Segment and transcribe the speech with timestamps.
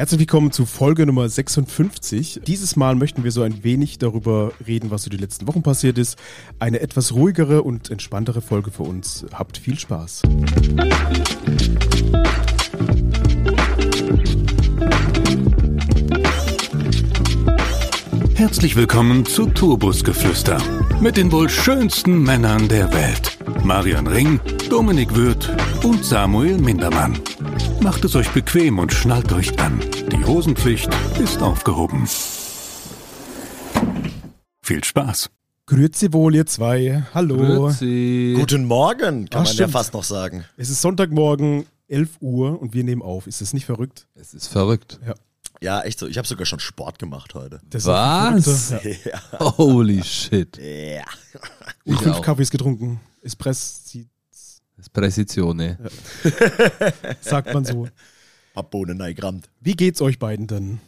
[0.00, 2.40] Herzlich willkommen zu Folge Nummer 56.
[2.46, 5.98] Dieses Mal möchten wir so ein wenig darüber reden, was so die letzten Wochen passiert
[5.98, 6.16] ist.
[6.58, 9.26] Eine etwas ruhigere und entspanntere Folge für uns.
[9.34, 10.22] Habt viel Spaß.
[18.36, 20.62] Herzlich willkommen zu Turbusgeflüster
[21.02, 23.36] mit den wohl schönsten Männern der Welt.
[23.64, 24.40] Marian Ring,
[24.70, 25.50] Dominik Würth
[25.84, 27.20] und Samuel Mindermann.
[27.82, 29.80] Macht es euch bequem und schnallt euch an.
[30.12, 32.06] Die Hosenpflicht ist aufgehoben.
[34.62, 35.30] Viel Spaß.
[35.66, 37.04] Grüezi wohl, ihr zwei.
[37.14, 37.36] Hallo.
[37.36, 38.34] Grüezi.
[38.38, 39.72] Guten Morgen, kann Ah, man ja stimmt.
[39.72, 40.44] fast noch sagen.
[40.56, 43.26] Es ist Sonntagmorgen, 11 Uhr und wir nehmen auf.
[43.26, 44.06] Ist das nicht verrückt?
[44.14, 45.00] Es ist verrückt.
[45.62, 46.06] Ja, echt so.
[46.06, 47.60] Ich habe sogar schon Sport gemacht heute.
[47.68, 48.70] Das Was?
[49.04, 49.58] Ja.
[49.58, 50.56] Holy shit.
[50.58, 51.04] ja.
[51.84, 52.22] Und Ich fünf auch.
[52.22, 53.00] Kaffees getrunken.
[53.22, 53.98] Espresso,
[54.80, 55.78] Espressione.
[57.20, 57.88] sagt man so.
[58.54, 59.48] Hab Bohnen neigerammt.
[59.60, 60.80] Wie geht's euch beiden denn?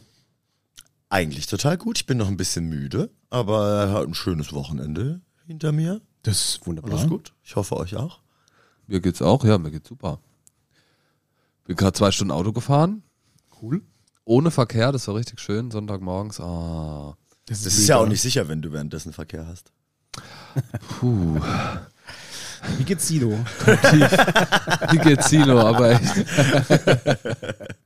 [1.09, 1.97] Eigentlich total gut.
[1.99, 6.01] Ich bin noch ein bisschen müde, aber ein schönes Wochenende hinter mir.
[6.23, 6.93] Das ist wunderbar.
[6.93, 7.33] Alles gut.
[7.43, 8.19] Ich hoffe euch auch.
[8.87, 10.19] Mir geht's auch, ja, mir geht's super.
[11.65, 13.03] Bin gerade zwei Stunden Auto gefahren.
[13.61, 13.81] Cool.
[14.25, 15.71] Ohne Verkehr, das war richtig schön.
[15.71, 16.39] Sonntagmorgens.
[16.39, 17.15] Ah.
[17.45, 19.71] Das ist ja auch nicht sicher, wenn du währenddessen Verkehr hast.
[20.99, 21.39] Puh.
[22.77, 23.39] Wie geht's Sino?
[24.91, 26.13] Wie geht's Silo, aber echt.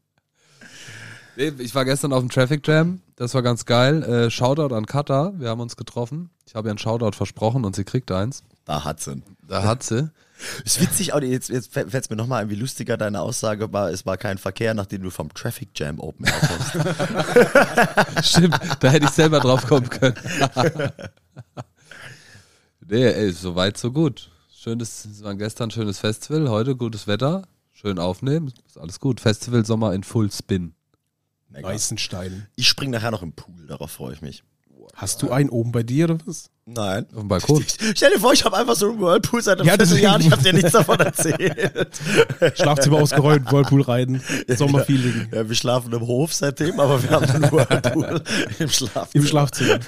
[1.59, 4.01] Ich war gestern auf dem Traffic Jam, das war ganz geil.
[4.01, 6.31] Äh, Shoutout an Kata, wir haben uns getroffen.
[6.47, 8.43] Ich habe ihr einen Shoutout versprochen und sie kriegt eins.
[8.65, 9.21] Da hat sie.
[9.47, 10.09] Da hat sie.
[10.65, 13.91] Ist witzig, auch jetzt, jetzt fällt es mir nochmal ein, wie lustiger deine Aussage war.
[13.91, 16.71] Es war kein Verkehr, nachdem du vom Traffic Jam Open Air kommst.
[18.27, 20.15] Stimmt, da hätte ich selber drauf kommen können.
[22.87, 24.31] nee, ey, so weit, so gut.
[24.67, 29.21] Schönes, es war gestern ein schönes Festival, heute gutes Wetter, schön aufnehmen, ist alles gut.
[29.21, 30.73] Festival Sommer in Full Spin.
[31.47, 31.69] Mega.
[31.69, 32.47] Weißenstein.
[32.57, 34.43] Ich spring nachher noch im Pool, darauf freue ich mich.
[34.93, 36.49] Hast du einen oben bei dir oder was?
[36.65, 37.05] Nein.
[37.13, 37.63] Auf dem Balkon.
[37.95, 39.75] Stell dir vor, ich habe einfach so einen Whirlpool seit einem Ja.
[39.75, 42.01] Vierteljahr ich habe dir nichts davon erzählt.
[42.55, 45.29] Schlafzimmer ausgeräumt, Whirlpool rein, Sommerfeeling.
[45.31, 48.21] Ja, wir schlafen im Hof seitdem, aber wir haben einen Whirlpool
[48.59, 49.07] im Schlafzimmer.
[49.13, 49.79] Im Schlafzimmer.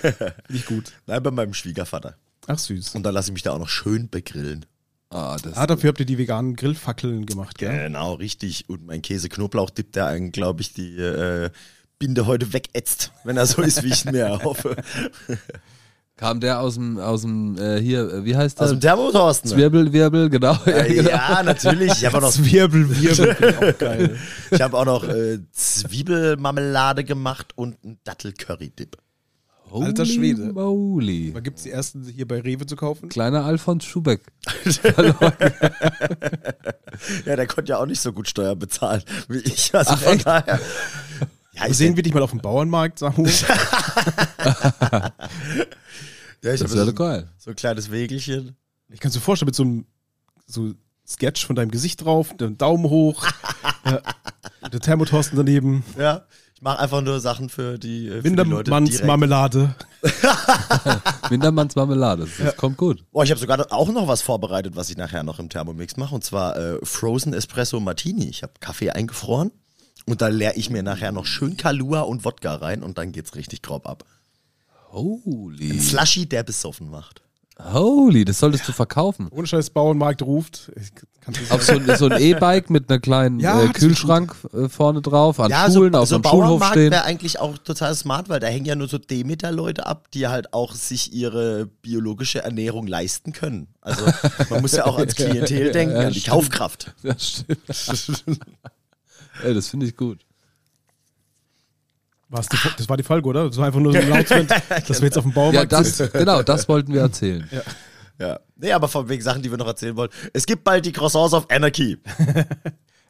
[0.47, 0.93] Nicht gut.
[1.05, 2.15] Nein, bei meinem Schwiegervater.
[2.47, 2.95] Ach süß.
[2.95, 4.65] Und dann lasse ich mich da auch noch schön begrillen.
[5.11, 7.85] Ah, das Ah, dafür habt ihr die veganen Grillfackeln gemacht, gell?
[7.85, 8.69] Genau, richtig.
[8.69, 11.49] Und mein Käse-Knoblauch-Dip, der einen, glaube ich, die äh,
[11.97, 14.75] Binde heute wegätzt, wenn er so ist, wie ich mir erhoffe.
[16.15, 18.77] kam der aus dem, aus dem, äh, hier, äh, wie heißt Aus der?
[18.77, 19.49] dem Thermotorsten.
[19.51, 20.53] Zwirbel, Wirbel, genau.
[20.65, 21.09] Ja, Äh, genau.
[21.09, 21.91] ja, natürlich.
[21.93, 23.35] Ich habe auch noch, Wirbel, Wirbel.
[23.35, 24.17] finde ich auch geil.
[24.51, 28.97] ich hab auch noch äh, Zwiebelmarmelade gemacht und einen Dattel-Curry-Dip.
[29.71, 30.53] Alter Holy Schwede.
[30.53, 31.33] Moly.
[31.33, 33.09] Wann gibt's die ersten hier bei Rewe zu kaufen?
[33.09, 34.21] Kleiner Alfons Schubeck.
[37.25, 39.73] Ja, der konnte ja auch nicht so gut Steuer bezahlen wie ich.
[39.73, 40.25] Also Ach, von echt?
[40.27, 40.59] daher.
[41.53, 43.25] Ja, ich Sehen wir dich mal auf dem Bauernmarkt, Samu?
[43.25, 43.41] ja, ich
[46.41, 47.29] Das habe wäre so, geil.
[47.37, 48.55] so ein kleines Wägelchen.
[48.89, 49.85] Ich kann mir vorstellen, mit so einem
[50.45, 50.73] so
[51.07, 53.25] Sketch von deinem Gesicht drauf, dem Daumen hoch,
[53.85, 54.01] ja,
[54.71, 56.25] der Thermotorsten daneben, Ja,
[56.59, 58.69] ich mache einfach nur Sachen für die, äh, für die Leute.
[59.05, 59.75] Marmelade.
[61.29, 63.05] Wintermanns Marmelade, das, das kommt gut.
[63.13, 66.13] Boah, ich habe sogar auch noch was vorbereitet, was ich nachher noch im Thermomix mache.
[66.13, 68.27] Und zwar äh, Frozen Espresso Martini.
[68.27, 69.51] Ich habe Kaffee eingefroren.
[70.05, 73.35] Und da leere ich mir nachher noch schön Kalua und Wodka rein und dann geht's
[73.35, 74.03] richtig grob ab.
[74.91, 75.71] Holy.
[75.71, 77.21] Ein Slushy, der besoffen macht.
[77.57, 79.29] Holy, das solltest du verkaufen.
[79.31, 80.73] Ohne Scheiß Bauernmarkt ruft.
[81.49, 85.49] Auf so, so ein E-Bike mit einer kleinen Ja, äh, Kühlschrank äh, vorne drauf, an
[85.51, 86.91] Ja, Schulen, so, auf so einem Schulhof Bauernmarkt stehen.
[86.91, 90.53] wäre eigentlich auch total smart, weil da hängen ja nur so Demeter-Leute ab, die halt
[90.53, 93.67] auch sich ihre biologische Ernährung leisten können.
[93.81, 94.05] Also
[94.49, 96.33] man muss ja auch ans Klientel denken, Ja, an die stimmt.
[96.35, 96.93] Kaufkraft.
[97.03, 98.39] Ja, stimmt.
[99.43, 100.19] Ey, das finde ich gut.
[102.31, 103.47] War's die, das war die Folge, oder?
[103.47, 104.51] Das war einfach nur so ein Announcement,
[104.87, 106.13] dass wir jetzt auf dem Ja, Bauernmarkt das, sind.
[106.13, 107.49] genau, das wollten wir erzählen.
[108.19, 108.39] Ja.
[108.61, 110.09] Nee, aber von wegen Sachen, die wir noch erzählen wollen.
[110.33, 111.97] Es gibt bald die Croissants of Anarchy.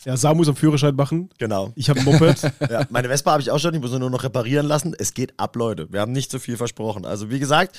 [0.06, 1.30] Ja, Samu muss am Führerschein machen.
[1.40, 1.74] Genau.
[1.76, 2.42] Ich habe ein Moped.
[2.70, 4.96] Ja, meine Vespa habe ich auch schon, die muss ich nur noch reparieren lassen.
[4.98, 5.92] Es geht ab, Leute.
[5.92, 7.06] Wir haben nicht so viel versprochen.
[7.06, 7.78] Also, wie gesagt,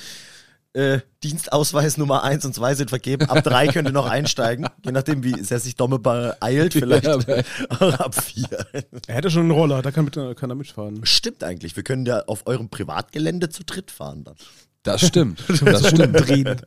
[0.75, 3.25] äh, Dienstausweis Nummer 1 und 2 sind vergeben.
[3.31, 4.67] Ab 3 könnt ihr noch einsteigen.
[4.85, 7.17] Je nachdem, wie sehr sich Domme beeilt, vielleicht Ja,
[7.71, 8.47] auch ab 4.
[9.07, 11.01] er hätte schon einen Roller, da kann, mit, kann er mitfahren.
[11.05, 11.75] Stimmt eigentlich.
[11.75, 14.37] Wir können ja auf eurem Privatgelände zu dritt fahren dann.
[14.83, 15.43] Das stimmt.
[15.65, 16.65] Das stimmt.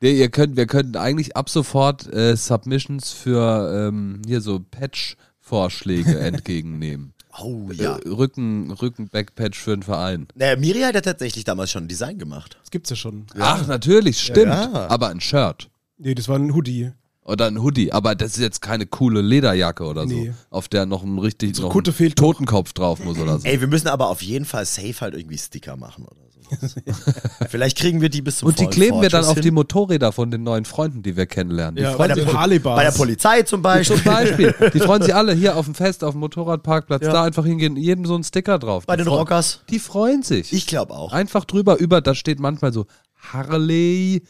[0.00, 6.18] Nee, ihr könnt, wir könnten eigentlich ab sofort äh, Submissions für ähm, hier so Patch-Vorschläge
[6.20, 7.14] entgegennehmen.
[7.40, 7.96] Oh ja.
[7.98, 10.26] Äh, Rücken, Rücken-Backpatch für einen Verein.
[10.34, 12.58] Naja, Miri hat ja tatsächlich damals schon ein Design gemacht.
[12.60, 13.26] Das gibt's ja schon.
[13.38, 14.52] Ach, natürlich, stimmt.
[14.52, 14.88] Ja.
[14.88, 15.70] Aber ein Shirt.
[15.98, 16.90] Nee, das war ein Hoodie.
[17.24, 20.32] Oder ein Hoodie, aber das ist jetzt keine coole Lederjacke oder so, Nee.
[20.50, 22.14] auf der noch ein richtig So noch ein.
[22.16, 23.46] Totenkopf drauf muss oder so.
[23.46, 26.16] Ey, wir müssen aber auf jeden Fall safe halt irgendwie Sticker machen oder.
[27.48, 29.54] Vielleicht kriegen wir die bis zum Und die kleben wir dann auf die hin.
[29.54, 31.76] Motorräder von den neuen Freunden, die wir kennenlernen.
[31.76, 32.14] Die Ja, freuen bei
[32.48, 32.60] der.
[32.60, 33.96] Bei der Polizei zum Beispiel.
[33.96, 34.54] zum Beispiel.
[34.74, 37.12] Die freuen sich alle hier auf dem Fest, auf dem Motorradparkplatz, Ja.
[37.12, 38.86] da einfach hingehen, jedem so ein Sticker drauf.
[38.86, 39.60] Bei Die den freu- Rockers.
[39.70, 40.52] Die freuen sich.
[40.52, 41.12] Ich glaube auch.
[41.12, 42.86] Einfach drüber, über, da steht manchmal so
[43.32, 44.22] Harley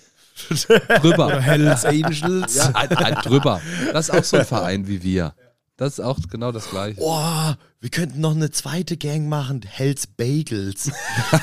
[1.01, 1.33] drüber.
[1.41, 2.55] Hells Angels.
[2.57, 3.61] Ja, ein, ein drüber.
[3.93, 5.35] Das ist auch so ein Verein wie wir.
[5.83, 7.01] Das ist auch genau das gleiche.
[7.03, 9.63] Oh, wir könnten noch eine zweite Gang machen.
[9.67, 10.93] Hells Bagels.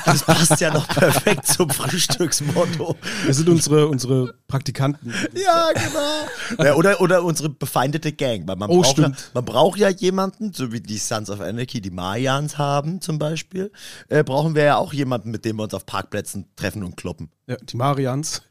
[0.06, 2.96] Das passt ja noch perfekt zum Frühstücksmotto.
[3.26, 5.12] Das sind unsere, unsere Praktikanten.
[5.34, 6.64] Ja, genau.
[6.64, 8.48] Ja, oder, oder unsere befeindete Gang.
[8.48, 9.30] Weil man, Oh, braucht ja, stimmt.
[9.34, 13.70] man braucht ja jemanden, so wie die Sons of Anarchy, die Mayans haben zum Beispiel,
[14.08, 17.30] äh, brauchen wir ja auch jemanden, mit dem wir uns auf Parkplätzen treffen und kloppen.
[17.46, 18.40] Ja, die Marians.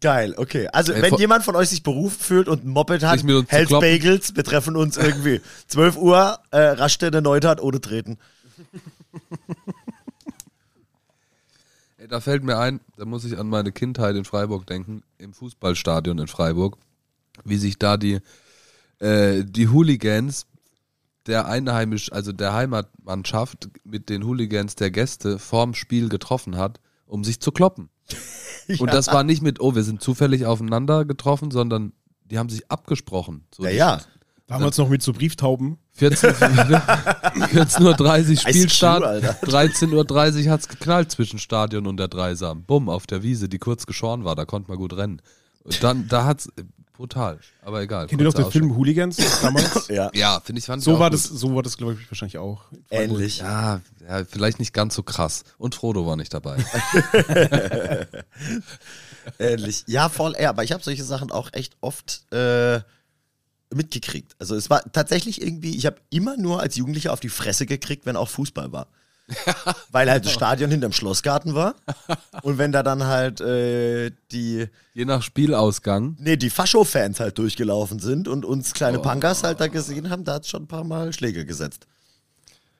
[0.00, 0.68] Geil, okay.
[0.68, 3.70] Also, Ey, wenn jemand von euch sich berufen fühlt und ein Moped hat, Hells.
[3.70, 8.18] Bagels, wir treffen uns irgendwie 12 Uhr, äh, Raststätte Neustadt ohne Treten.
[11.98, 15.32] Ey, da fällt mir ein, da muss ich an meine Kindheit in Freiburg denken, im
[15.32, 16.76] Fußballstadion in Freiburg,
[17.44, 18.20] wie sich da die,
[18.98, 20.46] äh, die Hooligans
[21.26, 27.24] der Einheimisch, also der Heimatmannschaft mit den Hooligans der Gäste vorm Spiel getroffen hat, um
[27.24, 27.88] sich zu kloppen.
[28.78, 31.92] Und das war nicht mit, oh, wir sind zufällig aufeinander getroffen, sondern
[32.24, 33.44] die haben sich abgesprochen.
[33.54, 34.00] So Ja, ja.
[34.48, 35.76] Damals noch mit so Brieftauben.
[35.94, 39.32] 14 14.30 Uhr Spielstart, Alter.
[39.42, 42.62] 13.30 Uhr hat's geknallt zwischen Stadion und der Dreisam.
[42.64, 45.20] Bumm, auf der Wiese, die kurz geschoren war, da konnte man gut rennen.
[45.64, 46.48] Und dann, da hat's,
[46.96, 48.06] brutal, aber egal.
[48.06, 49.88] Kennt ihr noch den Film Hooligans damals?
[49.88, 51.18] Ja, Ja, finde ich, fand ich so auch war gut.
[51.18, 52.64] das, so war das, glaube ich, wahrscheinlich auch.
[52.90, 53.38] ähnlich.
[53.38, 55.44] Ja, ja, vielleicht nicht ganz so krass.
[55.58, 56.56] Und Frodo war nicht dabei.
[59.38, 59.84] Ähnlich.
[59.86, 60.34] Ja, voll.
[60.40, 62.80] Ja, aber ich habe solche Sachen auch echt oft äh,
[63.74, 64.36] mitgekriegt.
[64.38, 68.06] Also es war tatsächlich irgendwie, ich habe immer nur als Jugendlicher auf die Fresse gekriegt,
[68.06, 68.86] wenn auch Fußball war.
[69.90, 71.74] Weil halt das Stadion hinterm Schlossgarten war.
[72.42, 76.16] Und wenn da dann halt äh, die, Je nach Spielausgang.
[76.20, 80.34] nee, die Fascho-Fans halt durchgelaufen sind und uns kleine Punkers halt da gesehen haben, da
[80.34, 81.86] hat schon ein paar Mal Schläge gesetzt.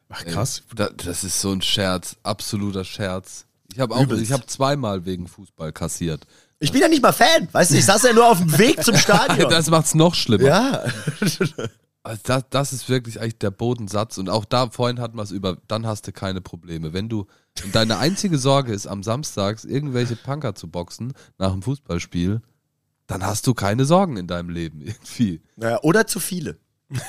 [0.09, 0.63] Ach krass.
[0.75, 3.45] Da, das ist so ein Scherz, absoluter Scherz.
[3.73, 4.23] Ich habe auch, Übelst.
[4.23, 6.27] ich habe zweimal wegen Fußball kassiert.
[6.59, 8.83] Ich bin ja nicht mal Fan, weißt du, ich saß ja nur auf dem Weg
[8.83, 9.51] zum Stadion.
[9.51, 10.45] Das macht's noch schlimmer.
[10.45, 10.85] ja.
[12.07, 14.17] Also das, das ist wirklich eigentlich der Bodensatz.
[14.17, 16.93] Und auch da, vorhin hatten wir es über, dann hast du keine Probleme.
[16.93, 17.27] Wenn du,
[17.73, 22.43] deine einzige Sorge ist, am Samstags irgendwelche Punker zu boxen nach dem Fußballspiel,
[23.09, 25.43] dann hast du keine Sorgen in deinem Leben irgendwie.
[25.57, 26.59] Naja, oder zu viele.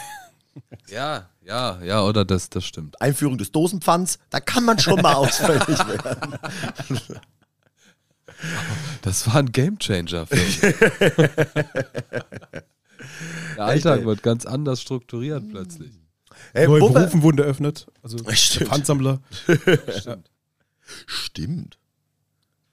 [0.90, 3.00] Ja, ja, ja, oder das, das stimmt.
[3.00, 6.40] Einführung des Dosenpfands, da kann man schon mal ausfällig werden.
[9.04, 10.62] Das war ein Gamechanger für mich.
[13.56, 15.92] Der Alltag wird ganz anders strukturiert plötzlich.
[16.54, 17.88] Hey, Neue wo wir- Berufen wurden eröffnet.
[18.04, 18.70] Also Stimmt.
[18.70, 19.20] Pfandsammler.
[21.06, 21.78] Stimmt.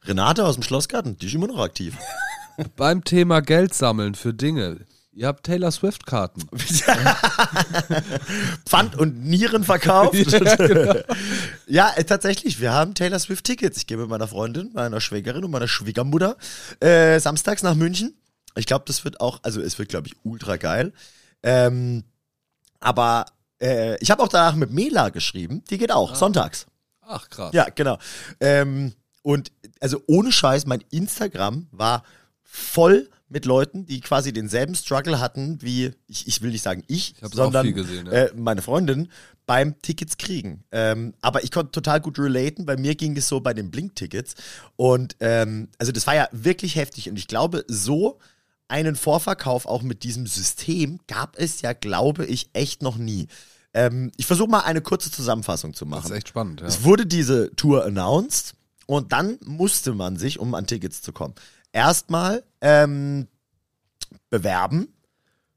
[0.05, 1.97] Renate aus dem Schlossgarten, die ist immer noch aktiv.
[2.77, 4.81] Beim Thema Geld sammeln für Dinge.
[5.13, 6.43] Ihr habt Taylor Swift-Karten.
[8.67, 10.15] Pfand und Nieren verkauft.
[10.15, 10.95] Ja, genau.
[11.67, 13.79] Ja, äh, tatsächlich, wir haben Taylor Swift Tickets.
[13.79, 16.37] Ich gehe mit meiner Freundin, meiner Schwägerin und meiner Schwiegermutter
[16.81, 18.15] äh, samstags nach München.
[18.57, 20.93] Ich glaube, das wird auch, also es wird, glaube ich, ultra geil.
[21.43, 22.05] Ähm,
[22.81, 23.27] aber
[23.61, 25.65] äh, ich habe auch danach mit Mela geschrieben.
[25.71, 26.67] Die geht auch, sonntags.
[27.03, 27.53] Ach, krass.
[27.53, 27.99] Ja, genau.
[28.41, 32.05] Ähm, und also ohne Scheiß, mein Instagram war
[32.43, 37.15] voll mit Leuten, die quasi denselben Struggle hatten wie, ich, ich will nicht sagen ich,
[37.21, 38.13] Ich sondern gesehen, ja.
[38.13, 39.11] äh, meine Freundin
[39.47, 40.65] beim Tickets kriegen.
[40.71, 42.65] Ähm, aber ich konnte total gut relaten.
[42.65, 44.35] Bei mir ging es so bei den Blink-Tickets.
[44.77, 47.11] Und ähm, also das war ja wirklich heftig.
[47.11, 48.19] Und ich glaube, so
[48.69, 53.29] einen Vorverkauf auch mit diesem System gab es ja, glaube ich, echt noch nie.
[53.73, 56.03] Ähm, ich versuche mal eine kurze Zusammenfassung zu machen.
[56.03, 56.67] Das ist echt spannend, ja.
[56.67, 58.55] Es wurde diese Tour announced
[58.87, 61.35] und dann musste man sich, um an Tickets zu kommen,
[61.73, 63.27] erstmal ähm,
[64.31, 64.89] bewerben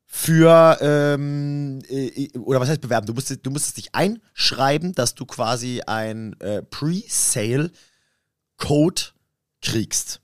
[0.07, 3.05] für, ähm, äh, oder was heißt bewerben?
[3.05, 7.71] Du musstest, du musstest dich einschreiben, dass du quasi ein äh, Pre-Sale-Code
[9.61, 10.21] kriegst.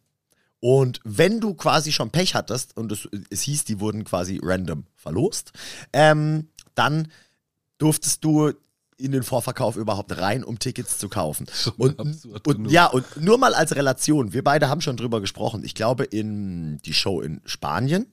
[0.64, 4.86] Und wenn du quasi schon Pech hattest, und es, es hieß, die wurden quasi random
[4.96, 5.52] verlost,
[5.92, 7.12] ähm, dann
[7.80, 8.54] durftest du
[8.96, 11.48] in den Vorverkauf überhaupt rein, um Tickets zu kaufen.
[11.76, 12.00] Und,
[12.48, 15.66] und ja, und nur mal als Relation, wir beide haben schon drüber gesprochen.
[15.66, 18.06] Ich glaube, in die Show in Spanien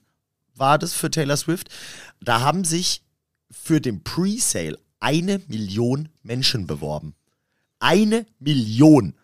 [0.57, 1.69] war das für Taylor Swift.
[2.21, 3.04] Da haben sich
[3.49, 7.14] für den Pre-Sale eine Million Menschen beworben.
[7.78, 9.14] Eine Million.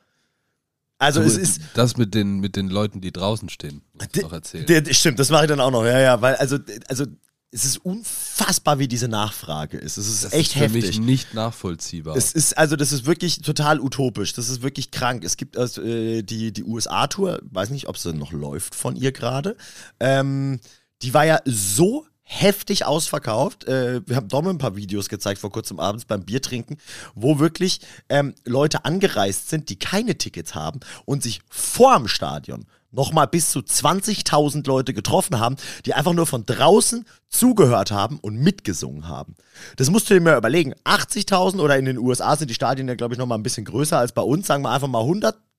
[0.98, 4.32] Also Du, es ist, das mit den, mit den Leuten, die draußen stehen, musst noch
[4.32, 4.86] erzählen.
[4.94, 5.84] Stimmt, das mache ich dann auch noch.
[5.84, 7.04] Ja, ja, weil also, also
[7.52, 9.96] es ist unfassbar, wie diese Nachfrage ist.
[9.96, 10.84] Es ist das echt ist für heftig.
[10.84, 12.16] mich nicht nachvollziehbar.
[12.16, 14.32] Es ist also, das ist wirklich total utopisch.
[14.32, 15.24] Das ist wirklich krank.
[15.24, 19.12] Es gibt also, äh, die die USA-Tour, weiß nicht, ob sie noch läuft von ihr
[19.12, 19.56] gerade.
[20.00, 20.60] Ähm,
[21.02, 23.64] die war ja so heftig ausverkauft.
[23.64, 26.76] Äh, wir haben Dom ein paar Videos gezeigt vor kurzem abends beim Biertrinken,
[27.14, 32.66] wo wirklich ähm, Leute angereist sind, die keine Tickets haben und sich vor dem Stadion
[32.90, 38.38] nochmal bis zu 20.000 Leute getroffen haben, die einfach nur von draußen zugehört haben und
[38.38, 39.36] mitgesungen haben.
[39.76, 40.74] Das musst du dir mal überlegen.
[40.84, 43.98] 80.000 oder in den USA sind die Stadien ja, glaube ich, nochmal ein bisschen größer
[43.98, 44.46] als bei uns.
[44.46, 45.04] Sagen wir einfach mal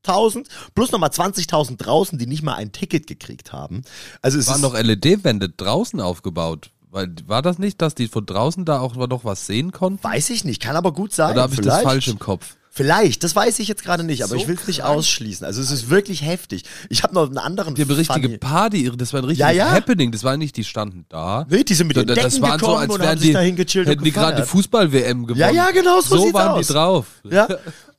[0.06, 3.82] 100.000 plus nochmal 20.000 draußen, die nicht mal ein Ticket gekriegt haben.
[4.22, 6.72] Also es waren noch LED-Wände draußen aufgebaut.
[6.90, 10.02] Weil, war das nicht, dass die von draußen da auch noch was sehen konnten?
[10.04, 11.34] Weiß ich nicht, kann aber gut sein.
[11.34, 12.56] Oder habe ich das falsch im Kopf?
[12.72, 15.46] Vielleicht, das weiß ich jetzt gerade nicht, aber So ich will es nicht ausschließen.
[15.46, 16.64] Also es ist wirklich heftig.
[16.90, 19.66] Ich habe noch einen anderen Die haben eine richtige Party, das war ein richtiges Ja,
[19.66, 19.72] ja.
[19.72, 20.12] Happening.
[20.12, 21.46] Das war nicht, die standen da.
[21.50, 23.80] Nee, die sind mit den Das- das Decken waren so, als wären haben sich die,
[23.86, 24.48] hätten die gerade die.
[24.48, 25.40] Fußball-WM gewonnen.
[25.40, 27.08] Ja, ja, genau, so So waren die drauf.
[27.30, 27.48] Ja.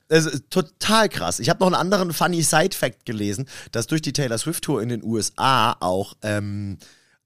[0.09, 1.39] Es ist total krass.
[1.39, 5.03] Ich habe noch einen anderen funny Side-Fact gelesen, dass durch die Taylor Swift-Tour in den
[5.03, 6.77] USA auch ähm,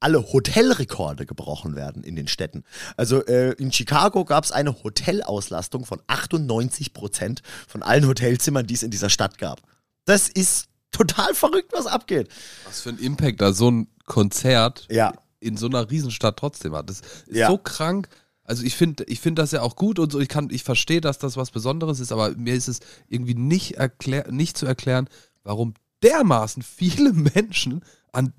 [0.02, 2.66] alle Hotelrekorde gebrochen werden in den Städten.
[2.98, 8.74] Also äh, in Chicago gab es eine Hotelauslastung von 98 Prozent von allen Hotelzimmern, die
[8.74, 9.62] es in dieser Stadt gab.
[10.06, 12.28] Das ist total verrückt, was abgeht.
[12.66, 15.14] Was für ein Impact da so ein Konzert Ja.
[15.40, 16.90] in so einer Riesenstadt trotzdem hat.
[16.90, 17.48] Das ist Ja.
[17.48, 18.10] so krank.
[18.46, 20.20] Also ich finde ich finde das ja auch gut und so.
[20.20, 23.76] Ich kann, ich verstehe, dass das was Besonderes ist, aber mir ist es irgendwie nicht
[23.76, 25.08] erklär, nicht zu erklären,
[25.44, 28.34] warum dermaßen viele Menschen an,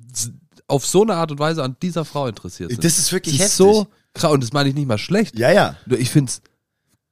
[0.67, 2.85] auf so eine Art und Weise an dieser Frau interessiert sind.
[2.85, 5.39] Das ist wirklich Das ist so krass und das meine ich nicht mal schlecht.
[5.39, 5.77] Ja, ja.
[5.91, 6.43] Ich finde es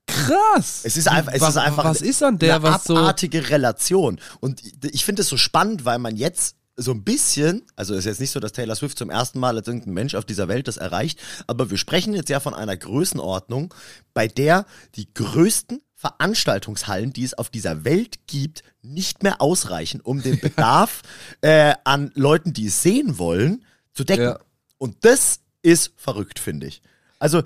[0.07, 0.81] krass.
[0.85, 3.51] Es ist einfach, es was, ist einfach was ist an der, eine was so abartige
[3.51, 4.21] Relation.
[4.41, 8.21] Und ich finde es so spannend, weil man jetzt so ein bisschen, also ist jetzt
[8.21, 10.79] nicht so, dass Taylor Swift zum ersten Mal als irgendein Mensch auf dieser Welt das
[10.79, 13.75] erreicht, aber wir sprechen jetzt ja von einer Größenordnung,
[14.15, 14.65] bei der
[14.95, 21.03] die größten Veranstaltungshallen, die es auf dieser Welt gibt, nicht mehr ausreichen, um den Bedarf
[21.43, 24.25] äh, an Leuten, die es sehen wollen, zu decken.
[24.25, 24.39] Ja.
[24.79, 26.83] Und das ist verrückt, finde ich.
[27.19, 27.41] Also,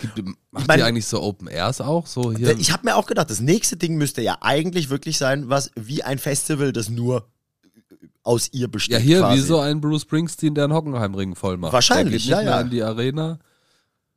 [0.53, 2.57] macht mein- die eigentlich so Open Airs auch so hier?
[2.59, 6.03] ich habe mir auch gedacht, das nächste Ding müsste ja eigentlich wirklich sein, was wie
[6.03, 7.29] ein Festival, das nur
[8.27, 8.95] aus ihr besteht.
[8.95, 9.37] Ja, hier quasi.
[9.37, 11.73] wie so ein Bruce Springsteen, der einen Hockenheimring voll macht.
[11.73, 12.61] Wahrscheinlich, der geht nicht ja, mehr ja.
[12.61, 13.39] in die Arena.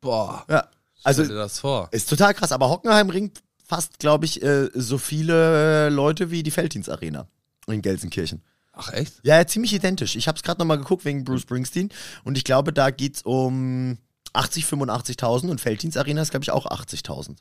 [0.02, 0.68] Boah, Ja,
[1.04, 1.90] also stell dir das vor.
[1.92, 2.52] ist total krass.
[2.52, 3.32] Aber Hockenheimring
[3.64, 7.28] fast, glaube ich, äh, so viele äh, Leute wie die Felddienst Arena
[7.68, 8.42] in Gelsenkirchen.
[8.74, 9.20] Ach echt?
[9.24, 10.16] Ja, ja ziemlich identisch.
[10.16, 11.90] Ich habe es gerade nochmal geguckt wegen Bruce Springsteen
[12.24, 13.98] und ich glaube, da geht's um
[14.34, 17.36] 80, 85.000 und Felddienst Arena ist, glaube ich, auch 80.000.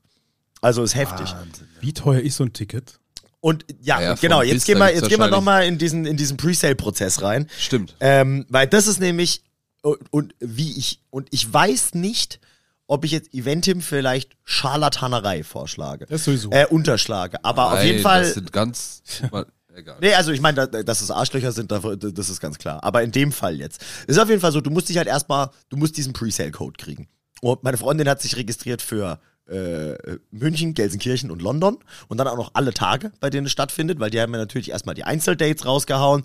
[0.61, 1.33] Also ist heftig.
[1.33, 1.69] Wahnsinn.
[1.81, 2.99] Wie teuer ist so ein Ticket?
[3.41, 6.37] Und ja, Ja, genau, jetzt gehen wir, jetzt gehen wir nochmal in diesen, in diesen
[6.37, 7.49] Presale-Prozess rein.
[7.59, 7.95] Stimmt.
[8.01, 9.43] Ähm, weil das ist nämlich,
[9.83, 12.41] und, und wie ich, und ich weiß nicht,
[12.89, 16.07] ob ich jetzt Eventim vielleicht Scharlatanerei vorschlage.
[16.07, 16.51] Das sowieso.
[16.51, 17.45] Äh, unterschlage.
[17.45, 18.23] Aber auf Nein, jeden Fall.
[18.23, 19.03] Das sind ganz.
[19.31, 19.99] mal, egal.
[20.01, 22.83] Nee, also ich meine, da- dass es Arschlöcher sind, da- das ist ganz klar.
[22.83, 23.85] Aber in dem Fall jetzt.
[24.07, 27.09] Ist auf jeden Fall so, du musst dich halt erstmal, du musst diesen Presale-Code kriegen.
[27.41, 31.79] Und meine Freundin hat sich registriert für äh, München, Gelsenkirchen und London
[32.09, 34.71] und dann auch noch alle Tage, bei denen es stattfindet, weil die haben ja natürlich
[34.71, 36.23] erstmal die Einzeldates rausgehauen,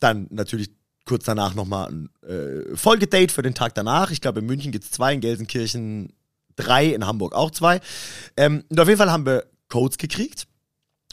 [0.00, 0.70] dann natürlich
[1.04, 4.10] kurz danach nochmal ein äh, Folgedate für den Tag danach.
[4.10, 6.12] Ich glaube, in München gibt's zwei, in Gelsenkirchen
[6.56, 7.80] drei, in Hamburg auch zwei.
[8.36, 10.46] Ähm, und auf jeden Fall haben wir Codes gekriegt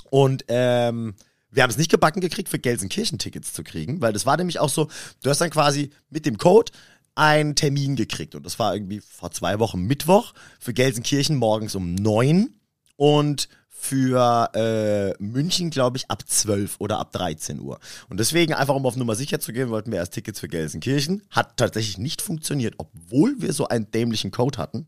[0.10, 1.15] und ähm,
[1.53, 4.69] wir haben es nicht gebacken gekriegt, für Gelsenkirchen-Tickets zu kriegen, weil das war nämlich auch
[4.69, 4.89] so,
[5.22, 6.72] du hast dann quasi mit dem Code
[7.15, 8.36] einen Termin gekriegt.
[8.36, 12.55] Und das war irgendwie vor zwei Wochen Mittwoch für Gelsenkirchen morgens um neun
[12.96, 13.50] und
[13.84, 17.79] für äh, München, glaube ich, ab 12 oder ab 13 Uhr.
[18.08, 21.22] Und deswegen, einfach um auf Nummer sicher zu gehen, wollten wir erst Tickets für Gelsenkirchen.
[21.29, 24.88] Hat tatsächlich nicht funktioniert, obwohl wir so einen dämlichen Code hatten.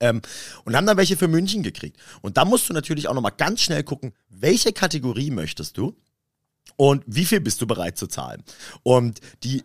[0.00, 0.22] Ähm,
[0.64, 1.98] und haben dann welche für München gekriegt.
[2.22, 5.94] Und da musst du natürlich auch nochmal ganz schnell gucken, welche Kategorie möchtest du
[6.76, 8.42] und wie viel bist du bereit zu zahlen.
[8.82, 9.62] Und die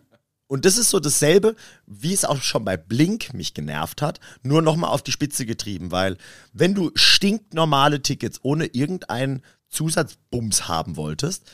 [0.52, 1.56] und das ist so dasselbe,
[1.86, 5.90] wie es auch schon bei Blink mich genervt hat, nur nochmal auf die Spitze getrieben,
[5.92, 6.18] weil
[6.52, 9.40] wenn du stinknormale Tickets ohne irgendeinen
[9.70, 11.50] Zusatzbums haben wolltest,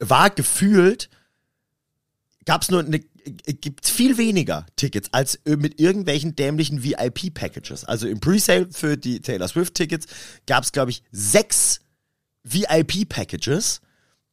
[0.00, 1.08] war gefühlt,
[2.44, 7.86] gab es nur eine, gibt's viel weniger Tickets als äh, mit irgendwelchen dämlichen VIP-Packages.
[7.86, 10.08] Also im Presale für die Taylor Swift-Tickets
[10.44, 11.80] gab es, glaube ich, sechs
[12.44, 13.80] VIP-Packages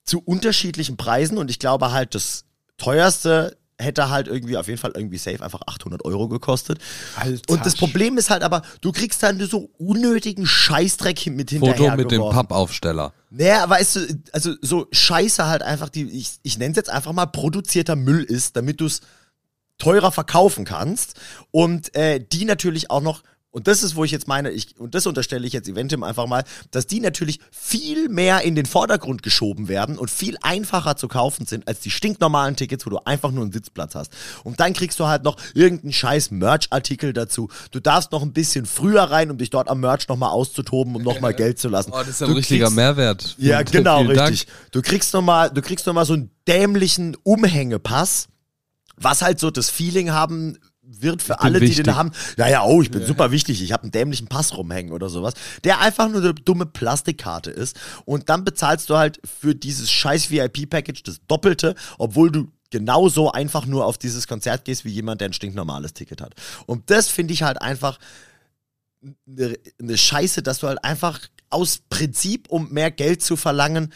[0.04, 2.44] zu unterschiedlichen Preisen und ich glaube halt, das
[2.76, 6.79] teuerste hätte halt irgendwie auf jeden Fall irgendwie safe einfach 800 Euro gekostet.
[7.15, 7.53] Alter.
[7.53, 11.95] Und das Problem ist halt aber, du kriegst dann so unnötigen Scheißdreck mit hinterher Foto
[11.95, 12.21] mit dem.
[12.21, 13.13] Pappaufsteller.
[13.31, 17.13] Naja, weißt du, also so Scheiße halt einfach, die, ich, ich nenne es jetzt einfach
[17.13, 19.01] mal produzierter Müll ist, damit du es
[19.77, 21.19] teurer verkaufen kannst.
[21.51, 24.94] Und äh, die natürlich auch noch, und das ist, wo ich jetzt meine, ich, und
[24.94, 29.24] das unterstelle ich jetzt Eventim einfach mal, dass die natürlich viel mehr in den Vordergrund
[29.24, 33.32] geschoben werden und viel einfacher zu kaufen sind als die stinknormalen Tickets, wo du einfach
[33.32, 34.13] nur einen Sitzplatz hast.
[34.44, 37.50] Und dann kriegst du halt noch irgendeinen scheiß Merch-Artikel dazu.
[37.72, 41.01] Du darfst noch ein bisschen früher rein, um dich dort am Merch nochmal auszutoben, um
[41.01, 41.91] nochmal Geld zu lassen.
[41.91, 43.36] Oh, das ist ein Du richtiger kriegst- Mehrwert.
[43.39, 44.29] ja, genau, Dank.
[44.32, 44.48] richtig.
[44.72, 48.27] Du kriegst nochmal, du kriegst noch mal so einen dämlichen Umhängepass,
[48.96, 50.58] was halt so das Feeling haben
[50.89, 51.86] wird für alle, die wichtig.
[51.86, 52.12] den haben.
[52.38, 55.34] Ja, ja, oh, ich bin super wichtig, ich habe einen dämlichen Pass rumhängen oder sowas,
[55.63, 60.31] der einfach nur eine dumme Plastikkarte ist und dann bezahlst du halt für dieses scheiß
[60.31, 65.29] VIP-Package das Doppelte, obwohl du genauso einfach nur auf dieses Konzert gehst wie jemand, der
[65.29, 66.36] ein stinknormales Ticket hat.
[66.65, 68.00] Und das finde ich halt einfach
[69.27, 71.19] eine, eine Scheiße, dass du halt einfach
[71.50, 73.91] aus Prinzip, um mehr Geld zu verlangen,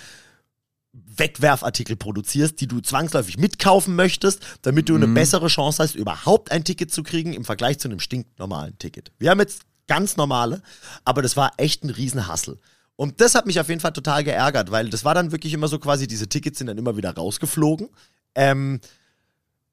[0.94, 6.64] Wegwerfartikel produzierst, die du zwangsläufig mitkaufen möchtest, damit du eine bessere Chance hast, überhaupt ein
[6.64, 9.12] Ticket zu kriegen im Vergleich zu einem stinknormalen Ticket.
[9.18, 10.62] Wir haben jetzt ganz normale,
[11.04, 12.60] aber das war echt ein Riesenhassel.
[12.96, 15.68] Und das hat mich auf jeden Fall total geärgert, weil das war dann wirklich immer
[15.68, 17.90] so quasi, diese Tickets sind dann immer wieder rausgeflogen.
[18.36, 18.80] Ähm,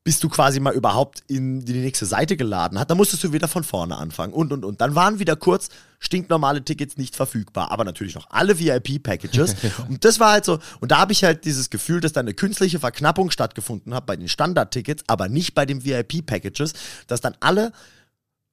[0.02, 3.48] bis du quasi mal überhaupt in die nächste Seite geladen hast, dann musstest du wieder
[3.48, 4.80] von vorne anfangen und und und.
[4.80, 9.56] Dann waren wieder kurz stinknormale Tickets nicht verfügbar, aber natürlich noch alle VIP-Packages.
[9.88, 12.32] und das war halt so, und da habe ich halt dieses Gefühl, dass da eine
[12.32, 16.72] künstliche Verknappung stattgefunden hat bei den Standard-Tickets, aber nicht bei den VIP-Packages,
[17.06, 17.72] dass dann alle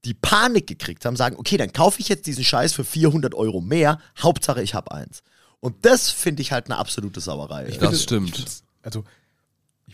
[0.04, 3.62] die Panik gekriegt haben, sagen, okay, dann kaufe ich jetzt diesen Scheiß für 400 Euro
[3.62, 5.24] mehr, Hauptsache ich habe eins.
[5.60, 7.66] Und das finde ich halt eine absolute Sauerei.
[7.80, 8.46] Das stimmt.
[8.84, 9.04] Also,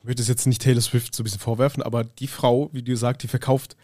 [0.04, 2.84] ich möchte es jetzt nicht Taylor Swift so ein bisschen vorwerfen, aber die Frau, wie
[2.84, 3.78] du sagst, die verkauft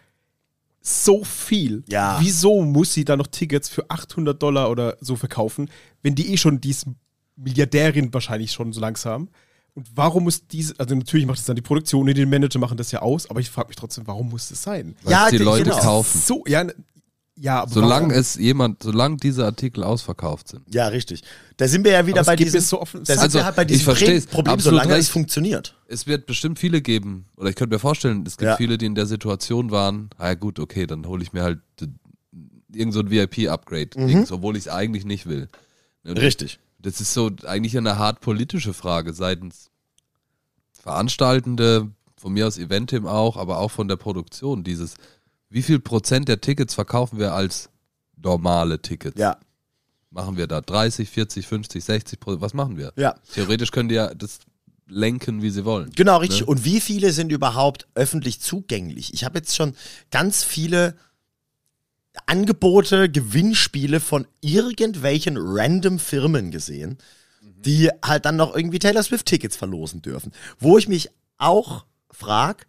[0.82, 1.82] so viel.
[1.88, 2.18] Ja.
[2.20, 5.70] Wieso muss sie da noch Tickets für 800 Dollar oder so verkaufen,
[6.02, 6.86] wenn die eh schon, die ist
[7.36, 9.30] Milliardärin wahrscheinlich schon so langsam.
[9.72, 12.76] Und warum muss diese, also natürlich macht es dann die Produktion und die Manager machen
[12.76, 14.96] das ja aus, aber ich frage mich trotzdem, warum muss das sein?
[15.02, 15.80] Weil Ja, die Leute genau.
[15.80, 16.20] kaufen.
[16.20, 16.66] So, ja,
[17.42, 18.20] ja, aber Solange warum?
[18.20, 20.62] es jemand, solange diese Artikel ausverkauft sind.
[20.74, 21.22] Ja, richtig.
[21.56, 23.44] Da sind wir ja wieder Aber es bei diesem, so offen- da sind Also, wir
[23.46, 24.26] halt bei ich diesem versteh's.
[24.26, 25.10] Problem, solange es recht.
[25.10, 25.74] funktioniert.
[25.88, 28.56] Es wird bestimmt viele geben, oder ich könnte mir vorstellen, es gibt Ja.
[28.56, 31.60] viele, die in der Situation waren, ah ja gut, okay, dann hole ich mir halt
[32.72, 34.26] irgend so ein VIP-Upgrade, Mhm.
[34.30, 35.48] obwohl ich es eigentlich nicht will.
[36.04, 36.58] Und Richtig.
[36.78, 39.70] Das ist so eigentlich eine hart politische Frage seitens
[40.72, 44.62] Veranstaltende, von mir aus Eventim auch, aber auch von der Produktion.
[44.64, 44.94] Dieses,
[45.50, 47.68] wie viel Prozent der Tickets verkaufen wir als
[48.16, 49.18] normale Tickets?
[49.18, 49.38] Ja,
[50.12, 52.42] Machen wir da 30, 40, 50, 60 Prozent?
[52.42, 52.92] Was machen wir?
[52.96, 53.14] ja.
[53.32, 54.40] Theoretisch können die ja das
[54.88, 55.90] lenken, wie sie wollen.
[55.94, 56.40] Genau, richtig.
[56.40, 56.46] Ne?
[56.46, 59.14] Und wie viele sind überhaupt öffentlich zugänglich?
[59.14, 59.74] Ich habe jetzt schon
[60.10, 60.96] ganz viele
[62.26, 66.98] Angebote, Gewinnspiele von irgendwelchen random Firmen gesehen,
[67.40, 70.32] die halt dann noch irgendwie Taylor Swift Tickets verlosen dürfen.
[70.58, 71.08] Wo ich mich
[71.38, 72.66] auch frag,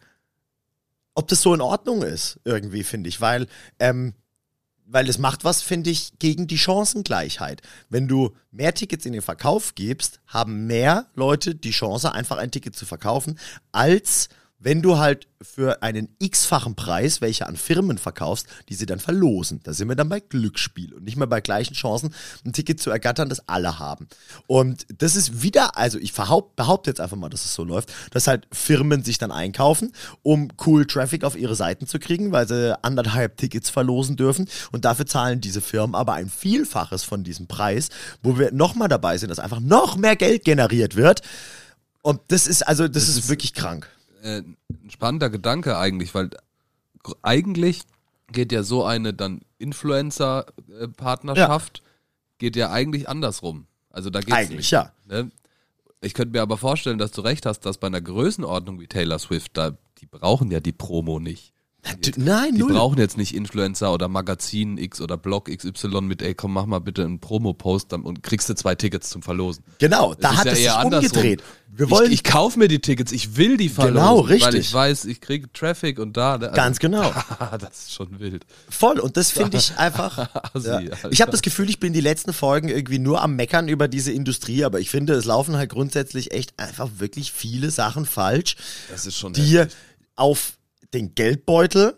[1.14, 3.48] ob das so in Ordnung ist, irgendwie, finde ich, weil,
[3.80, 4.14] ähm,
[4.86, 7.62] weil es macht was, finde ich, gegen die Chancengleichheit.
[7.90, 12.52] Wenn du mehr Tickets in den Verkauf gibst, haben mehr Leute die Chance, einfach ein
[12.52, 13.40] Ticket zu verkaufen,
[13.72, 14.30] als
[14.62, 19.60] wenn du halt für einen x-fachen Preis welche an Firmen verkaufst, die sie dann verlosen.
[19.64, 22.14] Da sind wir dann bei Glücksspiel und nicht mehr bei gleichen Chancen,
[22.46, 24.08] ein Ticket zu ergattern, das alle haben.
[24.48, 28.28] Und das ist wieder, also ich behaupte jetzt einfach mal, dass es so läuft, dass
[28.28, 32.78] halt Firmen sich dann einkaufen, um cool Traffic auf ihre Seiten zu kriegen, weil sie
[32.84, 34.48] anderthalb Tickets verlosen dürfen.
[34.72, 37.90] Und dafür zahlen diese Firmen aber ein Vielfaches von diesem Preis,
[38.22, 41.22] wo wir nochmal dabei sind, dass einfach noch mehr Geld generiert wird.
[42.02, 43.88] Und das ist, also, das, ist, wirklich krank.
[44.22, 44.58] Äh, ein
[44.90, 46.32] spannender Gedanke eigentlich, weil
[47.22, 47.84] eigentlich
[48.32, 51.82] geht ja so eine dann Influencer-Partnerschaft,
[52.38, 53.68] geht ja eigentlich andersrum.
[53.90, 54.72] Also da geht's Eigentlich, nicht.
[54.72, 54.92] ja.
[55.06, 55.32] Ne?
[56.02, 59.20] Ich könnte mir aber vorstellen, dass du recht hast, dass bei einer Größenordnung wie Taylor
[59.20, 61.54] Swift, da, die brauchen ja die Promo nicht.
[62.18, 62.74] Nein, Die null.
[62.74, 66.80] brauchen jetzt nicht Influencer oder Magazin X oder Blog XY mit, ey, komm, mach mal
[66.80, 69.64] bitte einen Promo-Post und kriegst du zwei Tickets zum Verlosen.
[69.80, 71.10] Genau, da ist hat ja es sich andersrum.
[71.10, 71.44] umgedreht.
[71.74, 74.60] Wir wollen ich, ich kaufe mir die Tickets, ich will die verlosen, Genau, weil richtig.
[74.60, 76.38] ich weiß, ich kriege Traffic und da.
[76.38, 77.12] ne, Also, Ganz genau.
[77.60, 78.46] das ist schon wild.
[78.70, 79.00] Voll.
[79.00, 80.30] Und das finde ich einfach.
[80.62, 80.82] Ja.
[81.10, 84.12] Ich habe das Gefühl, ich bin die letzten Folgen irgendwie nur am Meckern über diese
[84.12, 88.56] Industrie, aber ich finde, es laufen halt grundsätzlich echt einfach wirklich viele Sachen falsch,
[88.92, 89.76] Das ist schon die heftig.
[90.16, 90.54] auf
[90.94, 91.98] den Geldbeutel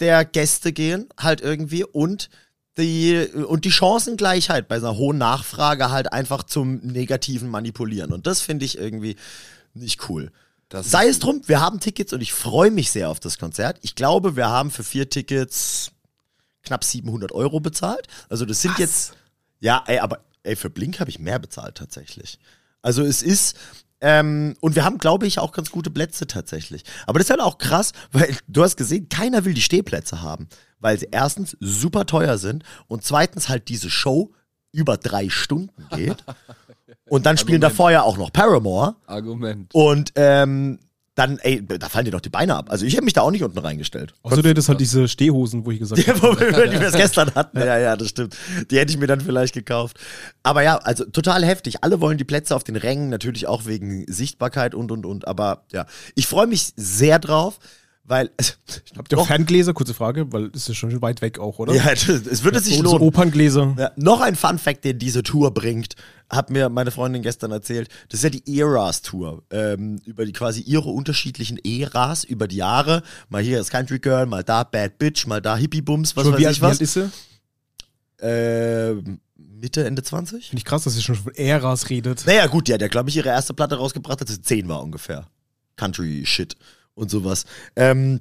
[0.00, 2.30] der Gäste gehen, halt irgendwie und
[2.78, 8.12] die, und die Chancengleichheit bei einer hohen Nachfrage halt einfach zum negativen Manipulieren.
[8.12, 9.16] Und das finde ich irgendwie
[9.74, 10.32] nicht cool.
[10.68, 13.78] Das Sei es drum, wir haben Tickets und ich freue mich sehr auf das Konzert.
[13.82, 15.90] Ich glaube, wir haben für vier Tickets
[16.62, 18.06] knapp 700 Euro bezahlt.
[18.28, 19.14] Also das sind jetzt,
[19.58, 22.38] ja, ey, aber ey, für Blink habe ich mehr bezahlt tatsächlich.
[22.82, 23.56] Also es ist,
[24.00, 26.84] ähm, und wir haben, glaube ich, auch ganz gute Plätze tatsächlich.
[27.06, 30.48] Aber das ist halt auch krass, weil du hast gesehen, keiner will die Stehplätze haben,
[30.78, 34.32] weil sie erstens super teuer sind und zweitens halt diese Show
[34.72, 36.24] über drei Stunden geht.
[37.08, 37.72] Und dann spielen Argument.
[37.80, 38.94] davor ja auch noch Paramore.
[39.06, 39.74] Argument.
[39.74, 40.78] Und ähm,
[41.16, 42.70] dann, ey, da fallen dir doch die Beine ab.
[42.70, 44.14] Also ich hätte mich da auch nicht unten reingestellt.
[44.22, 46.22] Außerdem das halt diese Stehhosen, wo ich gesagt Ja, habe.
[46.22, 47.58] wo wir, die wir es gestern hatten.
[47.58, 48.36] Ja, ja, das stimmt.
[48.70, 49.98] Die hätte ich mir dann vielleicht gekauft.
[50.42, 51.82] Aber ja, also total heftig.
[51.82, 55.26] Alle wollen die Plätze auf den Rängen, natürlich auch wegen Sichtbarkeit und, und, und.
[55.26, 57.58] Aber ja, ich freue mich sehr drauf,
[58.04, 58.52] weil also,
[58.96, 59.72] Habt ihr auch Ferngläser?
[59.72, 61.74] Kurze Frage, weil es ist schon weit weg auch, oder?
[61.74, 62.98] ja, es würde sich so, lohnen.
[62.98, 63.74] So Operngläser.
[63.78, 65.94] Ja, noch ein Fun Fact, den diese Tour bringt,
[66.28, 67.88] hat mir meine Freundin gestern erzählt.
[68.08, 69.42] Das ist ja die Eras Tour.
[69.50, 73.02] Ähm, über die quasi ihre unterschiedlichen Eras über die Jahre.
[73.28, 76.32] Mal hier das Country Girl, mal da Bad Bitch, mal da Hippie Bums, was Schon
[76.32, 76.80] weiß wie, alt, ich wie alt was.
[76.80, 78.26] ist sie?
[78.26, 78.94] Äh,
[79.36, 80.48] Mitte, Ende 20?
[80.48, 82.24] Finde ich krass, dass sie schon von Äras redet.
[82.26, 84.82] Naja, gut, die hat ja, glaube ich, ihre erste Platte rausgebracht, als sie 10 war
[84.82, 85.26] ungefähr.
[85.76, 86.56] Country Shit
[86.94, 87.44] und sowas.
[87.76, 88.20] Ähm,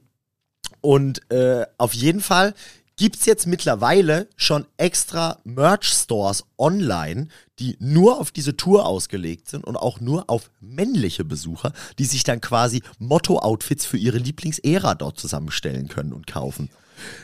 [0.82, 2.54] und äh, auf jeden Fall
[3.00, 9.78] gibt's jetzt mittlerweile schon extra Merch-Stores online, die nur auf diese Tour ausgelegt sind und
[9.78, 15.88] auch nur auf männliche Besucher, die sich dann quasi Motto-Outfits für ihre Lieblingsära dort zusammenstellen
[15.88, 16.70] können und kaufen.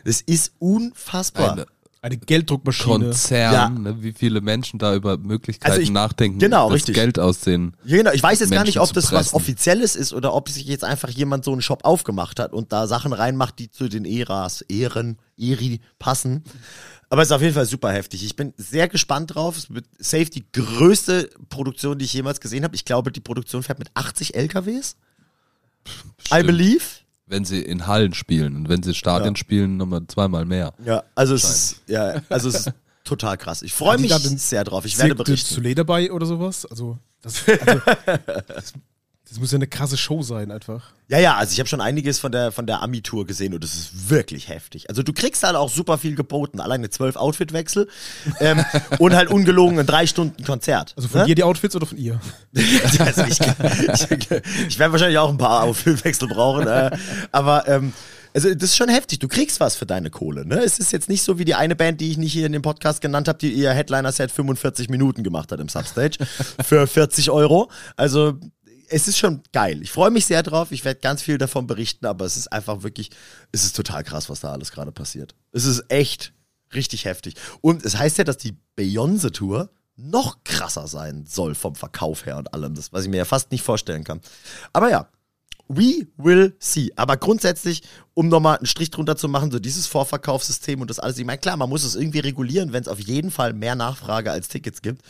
[0.05, 1.51] Das ist unfassbar.
[1.51, 1.65] Eine
[2.06, 2.88] Eine Gelddruckmaschine.
[3.06, 3.70] Konzern, Ja.
[3.70, 6.94] ne, wie viele Menschen da über Möglichkeiten Also ich- nachdenken, genau, das richtig.
[6.94, 7.76] Geld aussehen.
[7.84, 8.12] Ja, genau.
[8.12, 9.34] Ich weiß jetzt gar Menschen nicht, ob das was.
[9.34, 12.86] Offizielles ist oder ob sich jetzt einfach jemand so einen Shop aufgemacht hat und da
[12.86, 16.44] Sachen reinmacht, die zu den Eras, Ehren, Eri passen.
[17.10, 18.24] Aber es ist auf jeden Fall super heftig.
[18.24, 19.58] Ich bin sehr gespannt drauf.
[19.58, 22.76] Es wird safe die größte Produktion, die ich jemals gesehen habe.
[22.76, 24.96] Ich glaube, die Produktion fährt mit 80 LKWs.
[25.88, 25.91] I
[26.28, 26.46] Stimmt.
[26.48, 26.84] believe.
[27.27, 29.38] Wenn sie in Hallen spielen und wenn sie Stadien Ja.
[29.38, 30.73] spielen, nochmal zweimal mehr.
[30.83, 32.71] Ja, also es ist, ja, also es ist
[33.03, 33.61] total krass.
[33.63, 34.85] Ich freue mich sehr drauf.
[34.85, 35.53] Ich werde berichten.
[35.55, 36.65] Soleil dabei oder sowas?
[36.65, 38.73] Also, das, also
[39.29, 40.91] das, muss ja eine krasse Show sein, einfach.
[41.07, 43.75] Ja, ja, also ich habe schon einiges von der, von der Ami-Tour gesehen und das
[43.75, 44.89] ist wirklich heftig.
[44.89, 46.59] Also du kriegst halt auch super viel geboten.
[46.59, 47.88] Alleine zwölf Outfitwechsel
[48.39, 48.63] ähm,
[48.99, 50.93] und halt ungelogen ein drei Stunden Konzert.
[50.95, 51.27] Also von ne?
[51.27, 52.19] dir die Outfits oder von ihr?
[52.99, 54.31] also ich ich,
[54.67, 56.67] ich werde wahrscheinlich auch ein paar Outfitwechsel brauchen.
[56.67, 56.91] Äh,
[57.31, 57.93] aber ähm,
[58.35, 59.19] also das ist schon heftig.
[59.19, 60.45] Du kriegst was für deine Kohle.
[60.45, 60.61] Ne?
[60.61, 62.61] Es ist jetzt nicht so wie die eine Band, die ich nicht hier in dem
[62.61, 66.17] Podcast genannt habe, die ihr Headliner-Set 45 Minuten gemacht hat im Substage
[66.61, 67.71] für 40 Euro.
[67.95, 68.38] Also
[68.89, 69.82] es ist schon geil.
[69.82, 70.71] Ich freue mich sehr drauf.
[70.71, 73.12] Ich werde ganz viel davon berichten, aber es ist einfach wirklich,
[73.52, 75.36] es ist total krass, was da alles gerade passiert.
[75.52, 76.34] Es ist echt
[76.74, 77.36] richtig heftig.
[77.62, 82.54] Und es heißt ja, dass die Beyoncé-Tour noch krasser sein soll vom Verkauf her und
[82.54, 82.76] allem.
[82.76, 84.21] Das, was ich mir ja fast nicht vorstellen kann.
[84.74, 85.10] Aber ja,
[85.67, 86.91] we will see.
[86.95, 91.17] Aber grundsätzlich, um nochmal einen Strich drunter zu machen, so dieses Vorverkaufssystem und das alles,
[91.17, 94.32] ich meine, klar, man muss es irgendwie regulieren, wenn es auf jeden Fall mehr Nachfrage
[94.32, 95.02] als Tickets gibt.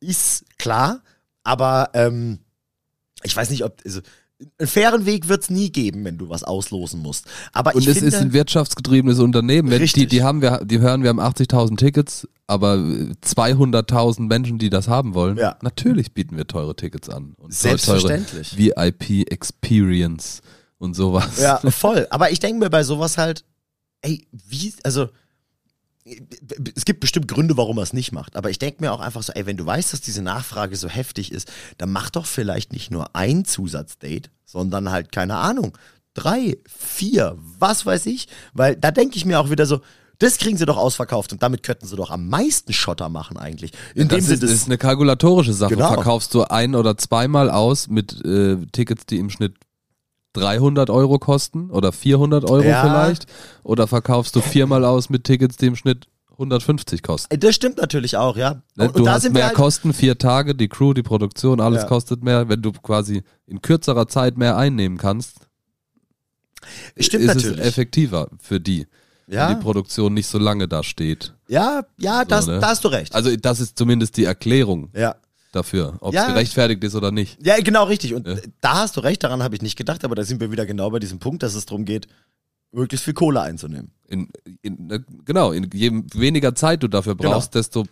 [0.00, 1.02] Ist klar,
[1.42, 2.38] aber ähm,
[3.22, 3.80] ich weiß nicht, ob.
[3.84, 4.00] Also,
[4.58, 7.26] einen fairen Weg wird es nie geben, wenn du was auslosen musst.
[7.52, 9.70] Aber Und es finde, ist ein wirtschaftsgetriebenes Unternehmen.
[9.70, 9.92] Richtig.
[9.92, 14.70] Die, die haben wir, die hören, wir haben 80.000 Tickets, aber äh, 200.000 Menschen, die
[14.70, 15.36] das haben wollen.
[15.36, 15.56] Ja.
[15.62, 17.34] Natürlich bieten wir teure Tickets an.
[17.36, 18.50] Und Selbstverständlich.
[18.50, 20.40] Teure VIP Experience
[20.78, 21.38] und sowas.
[21.38, 22.06] Ja, voll.
[22.10, 23.44] Aber ich denke mir bei sowas halt,
[24.00, 25.10] ey, wie, also,
[26.04, 28.36] es gibt bestimmt Gründe, warum er es nicht macht.
[28.36, 30.88] Aber ich denke mir auch einfach so, ey, wenn du weißt, dass diese Nachfrage so
[30.88, 35.76] heftig ist, dann mach doch vielleicht nicht nur ein Zusatzdate, sondern halt, keine Ahnung,
[36.14, 38.28] drei, vier, was weiß ich.
[38.54, 39.80] Weil da denke ich mir auch wieder so,
[40.18, 43.72] das kriegen sie doch ausverkauft und damit könnten sie doch am meisten Schotter machen eigentlich.
[43.94, 45.74] Indem das sie ist, ist eine kalkulatorische Sache.
[45.74, 45.94] Genau.
[45.94, 49.54] Verkaufst du ein oder zweimal aus mit äh, Tickets, die im Schnitt
[50.34, 52.82] 300 Euro kosten oder 400 Euro Ja.
[52.82, 53.26] vielleicht?
[53.62, 57.38] Oder verkaufst du viermal aus mit Tickets, die im Schnitt 150 kosten?
[57.38, 58.62] das stimmt natürlich auch, ja.
[58.76, 60.94] Ne, Und, du und da hast sind mehr wir halt, Kosten, vier Tage, die Crew,
[60.94, 61.88] die Produktion, alles Ja.
[61.88, 62.48] kostet mehr.
[62.48, 65.36] Wenn du quasi in kürzerer Zeit mehr einnehmen kannst,
[66.98, 67.58] Stimmt ist natürlich.
[67.60, 68.86] es effektiver für die,
[69.26, 69.48] Ja.
[69.48, 71.34] wenn die Produktion nicht so lange da steht.
[71.48, 72.58] ja, ja, das, ne?
[72.60, 73.14] da hast du recht.
[73.14, 75.16] Also das ist zumindest die Erklärung ja.
[75.52, 76.22] Dafür, ob Ja.
[76.28, 77.44] es gerecht ist oder nicht.
[77.44, 78.14] Ja, genau, richtig.
[78.14, 78.36] Und Ja.
[78.60, 80.90] da hast du recht, daran habe ich nicht gedacht, aber da sind wir wieder genau
[80.90, 82.06] bei diesem Punkt, dass es darum geht,
[82.72, 83.90] möglichst viel Kohle einzunehmen.
[84.06, 84.28] In,
[84.62, 87.30] in, ne, genau, in je weniger Zeit du dafür Genau.
[87.32, 87.84] brauchst, desto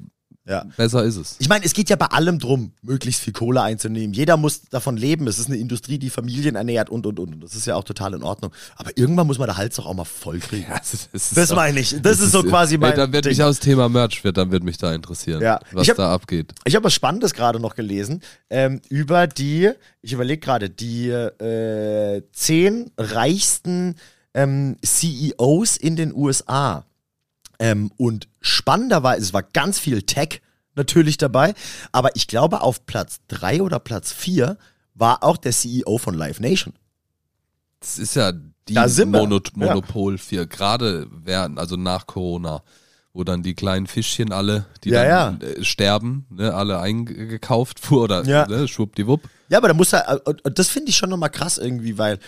[0.48, 0.64] Ja.
[0.78, 1.36] Besser ist es.
[1.40, 4.14] Ich meine, es geht ja bei allem drum, möglichst viel Kohle einzunehmen.
[4.14, 5.26] Jeder muss davon leben.
[5.26, 7.40] Es ist eine Industrie, die Familien ernährt und, und, und.
[7.42, 8.50] Das ist ja auch total in Ordnung.
[8.76, 10.66] Aber irgendwann muss man der Hals doch auch mal voll kriegen.
[10.70, 11.94] das, ist, Das meine ich.
[12.00, 13.32] Das ist so quasi mein Ey, dann wird Ding.
[13.32, 15.60] mich aus Thema Merch, wird, dann wird mich da interessieren, Ja.
[15.72, 16.54] was hab- da abgeht.
[16.64, 22.22] Ich habe was Spannendes gerade noch gelesen ähm, über die, ich überlege gerade, die äh,
[22.32, 23.96] zehn reichsten
[24.34, 26.84] ähm, CEOs in den USA.
[27.58, 30.40] Ähm, und spannenderweise, es war ganz viel Tech
[30.74, 31.54] natürlich dabei,
[31.92, 34.56] aber ich glaube, auf Platz drei oder Platz vier
[34.94, 36.74] war auch der CEO von Live Nation.
[37.80, 38.32] Das ist ja
[38.68, 38.74] die.
[39.06, 39.50] Mono Ja.
[39.54, 42.62] Monopol für gerade während, also nach Corona,
[43.12, 48.02] wo dann die kleinen Fischchen alle, die Ja, dann Äh, sterben, ne, alle eingekauft wurden
[48.20, 48.46] oder Ja.
[48.46, 49.22] ne, schwuppdiwupp.
[49.48, 52.18] Ja, aber da muss er, und das finde ich schon nochmal krass irgendwie, weil,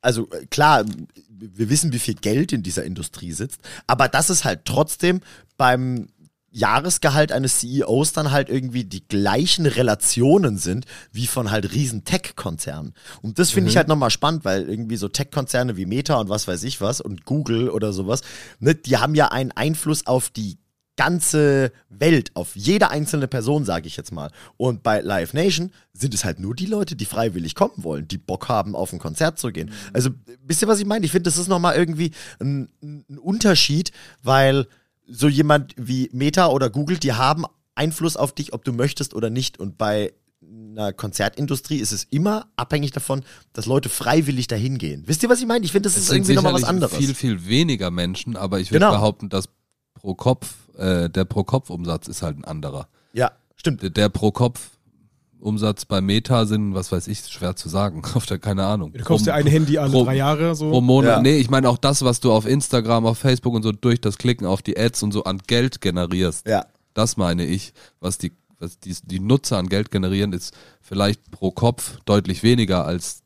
[0.00, 0.84] also äh, klar,
[1.28, 5.20] wir wissen, wie viel Geld in dieser Industrie sitzt, aber dass es halt trotzdem
[5.56, 6.08] beim
[6.50, 12.94] Jahresgehalt eines CEOs dann halt irgendwie die gleichen Relationen sind wie von halt riesen Tech-Konzernen.
[13.20, 16.48] Und das finde ich halt nochmal spannend, weil irgendwie so Tech-Konzerne wie Meta und was
[16.48, 18.22] weiß ich was und Google oder sowas,
[18.60, 20.58] ne, die haben ja einen Einfluss auf die
[20.98, 24.30] ganze Welt, auf jede einzelne Person, sage ich jetzt mal.
[24.58, 28.18] Und bei Live Nation sind es halt nur die Leute, die freiwillig kommen wollen, die
[28.18, 29.70] Bock haben, auf ein Konzert zu gehen.
[29.94, 30.10] Also,
[30.44, 31.06] wisst ihr, was ich meine?
[31.06, 34.66] Ich finde, das ist nochmal irgendwie ein, ein Unterschied, weil
[35.06, 39.30] so jemand wie Meta oder Google, die haben Einfluss auf dich, ob du möchtest oder
[39.30, 39.58] nicht.
[39.60, 45.04] Und bei einer Konzertindustrie ist es immer abhängig davon, dass Leute freiwillig dahin gehen.
[45.06, 45.64] Wisst ihr, was ich meine?
[45.64, 46.96] Ich finde, das Es ist irgendwie nochmal was anderes.
[46.96, 48.92] viel, viel weniger Menschen, aber ich würde Genau.
[48.98, 49.48] behaupten, dass
[49.94, 52.88] pro Kopf, äh, der Pro-Kopf-Umsatz ist halt ein anderer.
[53.12, 53.82] ja, stimmt.
[53.82, 58.02] Der, der Pro-Kopf-Umsatz bei Meta sind, was weiß ich, schwer zu sagen.
[58.14, 58.92] Auf der, keine Ahnung.
[58.92, 60.70] Du kaufst dir Pro- ein Handy alle pro- drei Jahre so.
[60.70, 61.16] Pro Monat.
[61.16, 61.22] Ja.
[61.22, 64.18] Nee, ich meine auch das, was du auf Instagram, auf Facebook und so durch das
[64.18, 66.46] Klicken auf die Ads und so an Geld generierst.
[66.46, 66.66] Ja.
[66.94, 71.50] Das meine ich, was die, was die, die Nutzer an Geld generieren, ist vielleicht pro
[71.52, 73.22] Kopf deutlich weniger als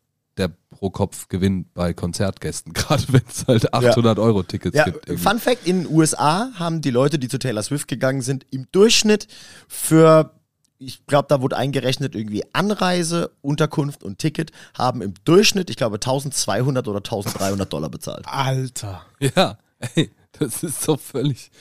[0.83, 5.09] pro Kopf Gewinn bei Konzertgästen, gerade wenn es halt 800 Euro Tickets Ja, gibt.
[5.09, 5.23] irgendwie.
[5.29, 8.67] Fun Fact: In den USA haben die Leute, die zu Taylor Swift gegangen sind, im
[8.73, 9.29] Durchschnitt
[9.69, 10.33] für,
[10.79, 15.97] ich glaube, da wurde eingerechnet, irgendwie Anreise, Unterkunft und Ticket, haben im Durchschnitt, ich glaube,
[15.97, 18.27] 1200 oder 1300 Dollar bezahlt.
[18.27, 19.03] Alter.
[19.21, 19.59] Ja,
[19.95, 21.53] ey, das ist doch völlig,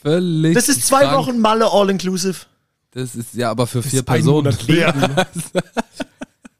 [0.00, 0.54] völlig.
[0.54, 1.18] Das ist zwei krank.
[1.18, 2.46] Wochen Malle All-Inclusive.
[2.92, 4.44] Das ist ja aber für vier Ein Personen.
[4.44, 5.16] Monat Leben.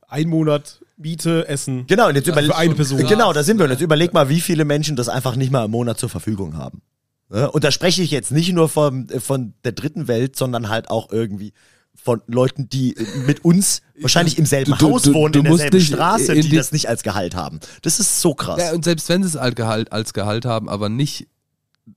[0.09, 1.87] ein Monat Miete, Essen.
[1.87, 3.05] Genau, und jetzt überleg, für eine Person.
[3.07, 3.65] Genau, da sind wir.
[3.65, 6.57] Und jetzt überleg mal, wie viele Menschen das einfach nicht mal im Monat zur Verfügung
[6.57, 6.83] haben.
[7.29, 11.11] Und da spreche ich jetzt nicht nur von, von der dritten Welt, sondern halt auch
[11.11, 11.53] irgendwie
[11.97, 12.95] von Leuten, die
[13.27, 16.51] mit uns wahrscheinlich im selben Du- Haus du- wohnen, du in derselben Straße, in die,
[16.51, 17.59] die- das nicht als Gehalt haben.
[17.83, 18.61] Das ist so krass.
[18.61, 21.27] Ja, und selbst wenn sie es als Gehalt, als Gehalt haben, aber nicht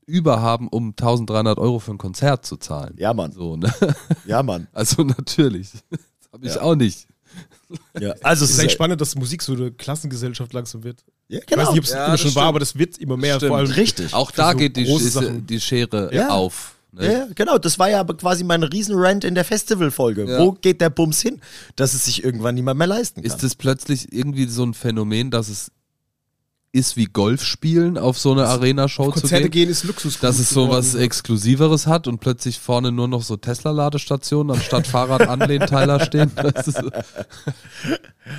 [0.05, 2.95] überhaben, um 1300 Euro für ein Konzert zu zahlen.
[2.97, 3.31] Ja, Mann.
[3.31, 3.71] So, ne?
[4.25, 4.67] Ja, Mann.
[4.73, 5.71] Also natürlich.
[5.89, 5.99] Das
[6.33, 6.61] habe ich Ja.
[6.61, 7.07] auch nicht.
[7.99, 8.13] Ja.
[8.23, 11.03] Also Es ist eigentlich ist spannend, dass Musik so eine Klassengesellschaft langsam wird.
[11.27, 11.63] ja, Ich genau.
[11.63, 12.47] weiß nicht, ob es Ja, immer das schon war, stimmt.
[12.49, 13.35] aber das wird immer mehr.
[13.35, 13.49] Stimmt.
[13.49, 14.13] Vor allem Richtig.
[14.13, 15.45] Auch da so geht die, Sachen.
[15.47, 16.29] die Schere Ja.
[16.29, 16.75] auf.
[16.93, 17.11] Ne?
[17.13, 20.25] Ja, genau, das war ja aber quasi mein Riesenrant in der Festivalfolge.
[20.27, 20.39] Ja.
[20.39, 21.41] Wo geht der Bums hin,
[21.75, 23.29] dass es sich irgendwann niemand mehr leisten kann?
[23.31, 25.71] Ist es plötzlich irgendwie so ein Phänomen, dass es
[26.77, 29.63] ist wie Golf spielen, auf so eine Arena-Show zu Konzerte gehen?
[29.63, 30.19] gehen ist Luxus.
[30.19, 35.99] Dass es so was Exklusiveres hat und plötzlich vorne nur noch so Tesla-Ladestationen anstatt Fahrrad-Anlehnteiler
[35.99, 36.31] stehen.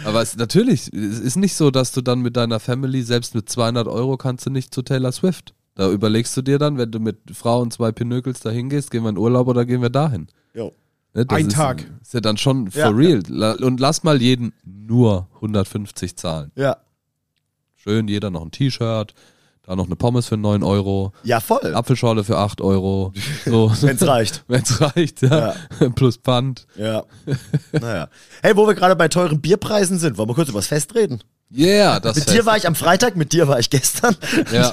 [0.05, 3.49] Aber es, natürlich, es ist nicht so, dass du dann mit deiner Family, selbst mit
[3.49, 5.55] 200 Euro kannst du nicht zu Taylor Swift.
[5.75, 9.03] Da überlegst du dir dann, wenn du mit Frau und zwei Pinökels dahin gehst, gehen
[9.05, 10.27] wir in Urlaub oder gehen wir dahin?
[10.55, 10.73] Jo.
[11.15, 11.87] Ne, Ein ist, Tag.
[12.03, 12.89] Ist ja dann schon for Ja.
[12.91, 13.23] real.
[13.29, 16.51] La- Und lass mal jeden nur 150 zahlen.
[16.57, 16.77] Ja.
[17.89, 19.15] Schön, jeder noch ein T-Shirt,
[19.63, 21.75] da noch eine Pommes für 9 Euro, Ja, voll.
[21.75, 23.15] Apfelschorle für 8 Euro.
[23.47, 23.73] So.
[23.81, 24.45] Wenn's reicht.
[24.49, 25.55] Wenn's reicht, ja.
[25.95, 26.67] Plus Pfand.
[26.77, 27.05] Ja.
[27.73, 28.09] naja.
[28.43, 31.23] Hey, wo wir gerade bei teuren Bierpreisen sind, wollen wir kurz über das Fest reden?
[31.51, 32.37] Yeah, das Mit Fest.
[32.37, 34.15] dir war ich am Freitag, mit dir war ich gestern.
[34.53, 34.71] Ja.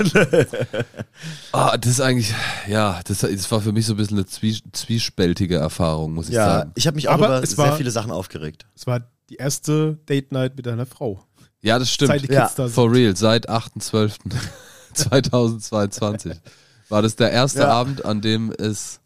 [1.54, 2.34] ah, das ist eigentlich,
[2.68, 6.36] ja, das, das war für mich so ein bisschen eine zwie, zwiespältige Erfahrung, muss ich
[6.36, 6.72] Ja, sagen.
[6.76, 8.66] ich habe mich auch Aber über es sehr war- viele Sachen aufgeregt.
[8.76, 9.00] Es war
[9.30, 11.24] die erste Date Night mit deiner Frau.
[11.66, 12.12] Ja, das stimmt.
[12.12, 12.76] Seit die Ja, Kids da sind.
[12.76, 16.36] For real, seit 8.12.2022
[16.90, 17.70] war das der erste Ja.
[17.70, 19.00] Abend, an dem es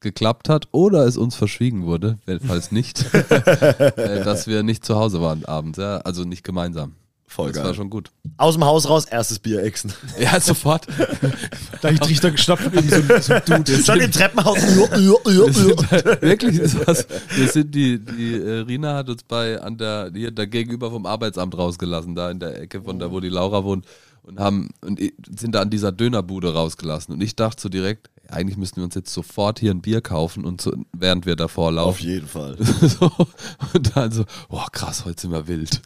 [0.00, 5.20] geklappt hat oder es uns verschwiegen wurde, falls nicht, äh, dass wir nicht zu Hause
[5.20, 6.94] waren abends, ja, also nicht gemeinsam.
[7.28, 8.12] Voll Das war schon gut.
[8.36, 9.92] Aus dem Haus raus, erstes Bier exen.
[10.18, 10.86] Ja, sofort.
[11.82, 13.82] Da hab ich Trichter geschnappt und irgendwie so, so ein Dude.
[13.82, 14.56] Schon im Treppenhaus.
[16.20, 17.06] Wirklich ist was.
[17.36, 21.04] Wir sind die, die äh, Rina hat uns bei an der hier da gegenüber vom
[21.04, 23.84] Arbeitsamt rausgelassen, da in der Ecke von da, wo die Laura wohnt
[24.26, 25.00] und haben und
[25.38, 28.94] sind da an dieser Dönerbude rausgelassen und ich dachte so direkt, eigentlich müssten wir uns
[28.94, 32.04] jetzt sofort hier ein Bier kaufen und so, während wir davor Auf laufen.
[32.04, 32.56] jeden Fall.
[32.80, 33.10] so,
[33.72, 35.80] und dann so, boah krass, heute sind wir wild.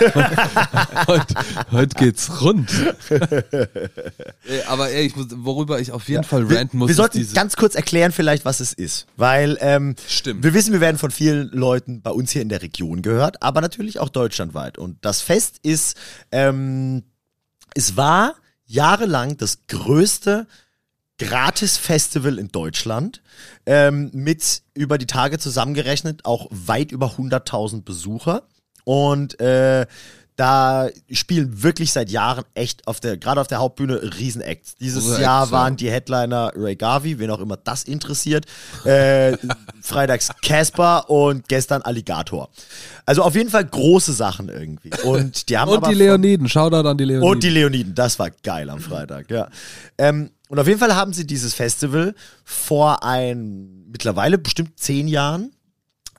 [1.06, 1.34] heute,
[1.70, 2.68] heute geht's rund.
[3.10, 7.26] ey, aber ey, ich muss, worüber ich auf jeden Fall Wir, ranten muss, wir sollten
[7.32, 9.06] ganz kurz erklären vielleicht, was es ist.
[9.16, 10.42] Weil ähm, Stimmt.
[10.42, 13.60] wir wissen, wir werden von vielen Leuten bei uns hier in der Region gehört, aber
[13.60, 14.78] natürlich auch deutschlandweit.
[14.78, 15.96] Und das Fest ist,
[16.32, 17.04] ähm,
[17.74, 18.34] es war
[18.64, 20.46] jahrelang das größte
[21.18, 23.22] Gratis-Festival in Deutschland.
[23.66, 28.48] Ähm, mit über die Tage zusammengerechnet auch weit über 100.000 Besucher.
[28.84, 29.86] Und äh,
[30.36, 34.74] da spielen wirklich seit Jahren echt auf der, gerade auf der Hauptbühne Riesenacts.
[34.76, 38.46] Dieses Große Jahr Acts, waren die Headliner Ray Garvey, wen auch immer das interessiert.
[38.84, 39.36] Äh,
[39.80, 42.48] freitags Casper und gestern Alligator.
[43.06, 44.90] Also auf jeden Fall große Sachen irgendwie.
[45.04, 47.30] Und die haben und die Leoniden, Shoutout an die Leoniden.
[47.30, 49.48] und die Leoniden, das war geil am Freitag, ja.
[49.98, 55.53] Ähm, und auf jeden Fall haben sie dieses Festival vor ein, mittlerweile bestimmt zehn Jahren,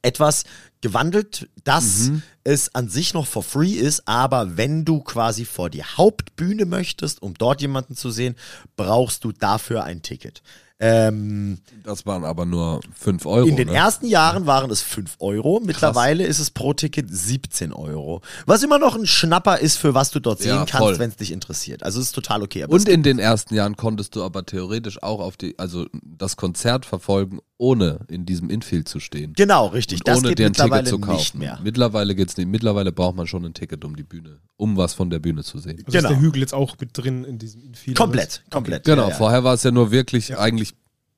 [0.05, 0.43] etwas
[0.81, 2.11] gewandelt, dass
[2.43, 7.21] es an sich noch for free ist, aber wenn du quasi vor die Hauptbühne möchtest,
[7.23, 8.35] um dort jemanden zu sehen,
[8.75, 10.43] brauchst du dafür ein Ticket.
[10.77, 13.47] Ähm, das waren aber nur 5 Euro.
[13.47, 13.75] in den ne?
[13.75, 18.21] ersten Jahren waren es 5 Euro, mittlerweile ist es pro Ticket 17 Euro.
[18.45, 21.15] Was immer noch ein Schnapper ist, für was du dort sehen Ja, kannst, wenn es
[21.15, 21.81] dich interessiert.
[21.83, 22.65] Also es ist total okay.
[22.65, 26.85] Und in den ersten Jahren konntest du aber theoretisch auch auf die, also das Konzert
[26.85, 29.33] verfolgen, ohne in diesem Infield zu stehen.
[29.33, 29.99] genau, richtig.
[29.99, 31.17] Und Das ohne geht dir ein Ticket zu kaufen.
[31.17, 31.59] nicht mehr.
[31.63, 32.47] Mittlerweile geht's nicht.
[32.49, 35.59] Mittlerweile braucht man schon ein Ticket um die Bühne, um was von der Bühne zu
[35.59, 35.77] sehen.
[35.85, 36.09] Also Genau.
[36.09, 37.95] ist der Hügel jetzt auch mit drin in diesem Infield?
[37.97, 38.83] Komplett, komplett.
[38.83, 39.15] Genau, ja, ja.
[39.15, 40.73] vorher war es ja nur wirklich eigentlich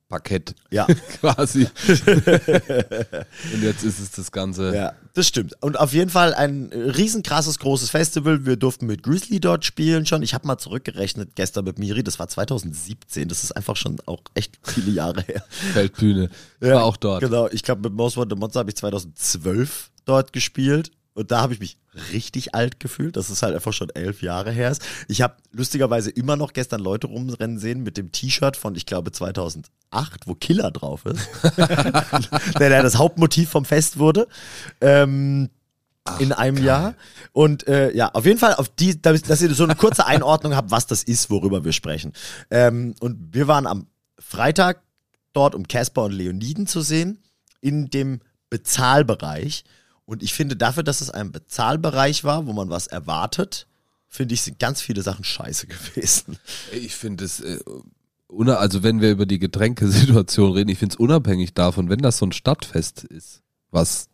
[0.10, 0.86] Parkett Ja,
[1.20, 1.68] quasi.
[3.54, 4.74] Und jetzt ist es das Ganze.
[4.74, 5.54] ja, das stimmt.
[5.62, 8.46] Und auf jeden Fall ein riesen krasses, großes Festival.
[8.46, 10.22] Wir durften mit Grizzly dort spielen schon.
[10.24, 13.28] Ich habe mal zurückgerechnet gestern mit Miri, das war 2017.
[13.28, 15.44] Das ist einfach schon auch echt viele Jahre her.
[15.74, 16.30] Feldbühne.
[16.60, 17.22] War auch dort.
[17.22, 20.92] Genau, ich glaube, mit Most Wanted Monster habe ich 2012 dort gespielt.
[21.18, 21.78] Und da habe ich mich
[22.14, 24.84] richtig alt gefühlt, dass es halt einfach schon elf Jahre her ist.
[25.08, 29.12] Ich habe lustigerweise immer noch gestern Leute rumrennen sehen mit dem T-Shirt von, ich glaube,
[29.12, 29.66] 2008,
[30.28, 31.28] wo Killer drauf ist.
[31.58, 34.28] der, der das Hauptmotiv vom Fest wurde.
[34.80, 35.50] Ähm,
[36.20, 36.94] in einem Jahr.
[37.34, 40.56] Und äh, ja, auf jeden Fall, auf die, damit- dass ihr so eine kurze Einordnung
[40.56, 42.14] habt, was das ist, worüber wir sprechen.
[42.52, 43.88] Ähm, und wir waren am
[44.20, 44.84] Freitag
[45.34, 47.18] dort, um Casper und Leoniden zu sehen,
[47.60, 49.64] in dem Bezahlbereich.
[50.08, 53.68] Und ich finde, dafür, dass es ein Bezahlbereich war, wo man was erwartet,
[54.08, 56.38] finde ich, sind ganz viele Sachen scheiße gewesen.
[56.72, 57.60] Ich finde es, äh,
[58.30, 62.26] also wenn wir über die Getränkesituation reden, ich finde es unabhängig davon, wenn das so
[62.26, 64.08] ein Stadtfest ist, was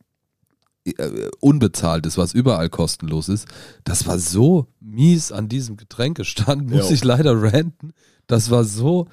[0.86, 3.48] äh, unbezahlt ist, was überall kostenlos ist,
[3.84, 6.96] das war so mies an diesem Getränkestand, muss Jo.
[6.96, 7.94] ich leider ranten.
[8.26, 9.08] Das war so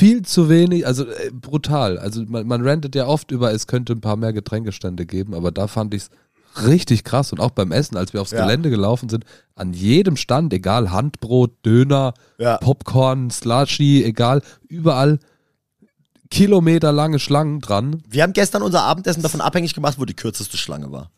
[0.00, 1.98] viel zu wenig, also äh, brutal.
[1.98, 5.52] Also man, man rantet ja oft über, es könnte ein paar mehr Getränkestände geben, aber
[5.52, 6.10] da fand ich es
[6.66, 8.40] richtig krass und auch beim Essen, als wir aufs Ja.
[8.42, 12.56] Gelände gelaufen sind, an jedem Stand, egal Handbrot, Döner, Ja.
[12.56, 15.18] Popcorn, Slushy, egal, überall
[16.30, 18.02] kilometerlange Schlangen dran.
[18.08, 21.10] Wir haben gestern unser Abendessen davon abhängig gemacht, wo die kürzeste Schlange war.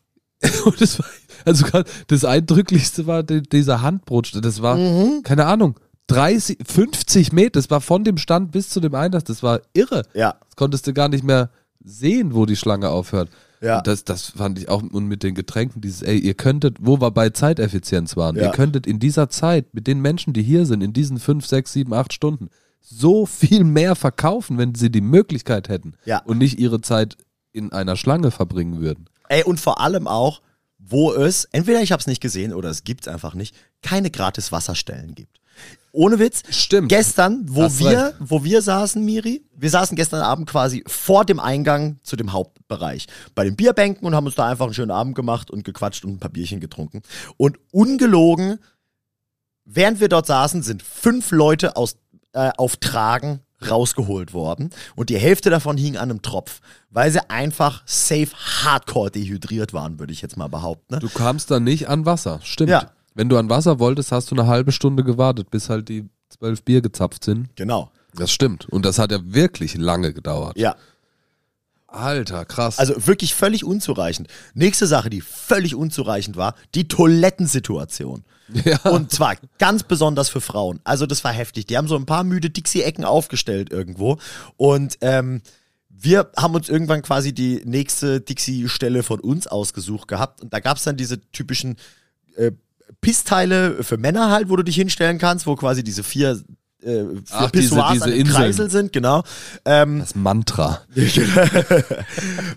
[0.65, 1.07] Und das war,
[1.45, 1.67] also
[2.09, 5.23] das Eindrücklichste war die, dieser Handbrot, das war, Mhm.
[5.23, 9.43] keine Ahnung, 30, 50 Meter, das war von dem Stand bis zu dem Einlass, das
[9.43, 10.03] war irre.
[10.15, 10.37] Ja.
[10.47, 11.51] Das konntest du gar nicht mehr
[11.85, 13.31] sehen, wo die Schlange aufhört.
[13.61, 13.79] Ja.
[13.79, 17.01] Und das, das fand ich auch, und mit den Getränken, dieses, ey, ihr könntet, wo
[17.01, 18.45] wir bei Zeiteffizienz waren, Ja.
[18.47, 21.73] ihr könntet in dieser Zeit mit den Menschen, die hier sind, in diesen 5, 6,
[21.73, 22.49] 7, 8 Stunden,
[22.81, 26.19] so viel mehr verkaufen, wenn sie die Möglichkeit hätten Ja.
[26.25, 27.17] und nicht ihre Zeit
[27.53, 29.07] in einer Schlange verbringen würden.
[29.29, 30.43] Ey, und vor allem auch,
[30.79, 34.11] wo es, entweder ich habe es nicht gesehen oder es gibt es einfach nicht, keine
[34.11, 35.39] gratis Wasserstellen gibt.
[35.93, 36.43] Ohne Witz.
[36.49, 36.89] Stimmt.
[36.89, 38.15] Gestern, wo Hast wir, recht.
[38.19, 43.07] wo wir saßen, Miri, wir saßen gestern Abend quasi vor dem Eingang zu dem Hauptbereich
[43.35, 46.13] bei den Bierbänken und haben uns da einfach einen schönen Abend gemacht und gequatscht und
[46.13, 47.03] ein paar Bierchen getrunken.
[47.37, 48.59] Und ungelogen,
[49.67, 51.97] während wir dort saßen, sind fünf Leute aus,
[52.33, 57.31] äh, auf Tragen rausgeholt worden und die Hälfte davon hing an einem Tropf, weil sie
[57.31, 60.95] einfach safe hardcore dehydriert waren, würde ich jetzt mal behaupten.
[60.95, 61.01] Ne?
[61.01, 62.71] Du kamst dann nicht an Wasser, stimmt.
[62.71, 62.91] Ja.
[63.15, 66.63] Wenn du an Wasser wolltest, hast du eine halbe Stunde gewartet, bis halt die zwölf
[66.63, 67.55] Bier gezapft sind.
[67.57, 67.91] Genau.
[68.15, 68.69] Das stimmt.
[68.69, 70.59] Und das hat ja wirklich lange gedauert.
[70.59, 70.77] Ja.
[71.87, 72.79] Alter, krass.
[72.79, 74.29] Also wirklich völlig unzureichend.
[74.55, 78.25] Nächste Sache, die völlig unzureichend war, die Toilettensituation.
[78.65, 78.79] ja.
[78.91, 80.81] Und zwar ganz besonders für Frauen.
[80.85, 81.67] Also das war heftig.
[81.67, 84.19] Die haben so ein paar müde Dixie-Ecken aufgestellt irgendwo.
[84.57, 85.43] Und ähm,
[85.89, 90.41] wir haben uns irgendwann quasi die nächste Dixie-Stelle von uns ausgesucht gehabt.
[90.41, 91.77] Und da gab es dann diese typischen
[92.37, 92.53] äh,
[93.03, 96.41] Pissteile für Männer halt, wo du dich hinstellen kannst, wo quasi diese vier
[96.83, 98.37] äh, vier Ach, diese- Pissoirs diese Inseln.
[98.37, 99.23] Kreisel sind, genau.
[99.67, 100.81] Ähm, Das Mantra.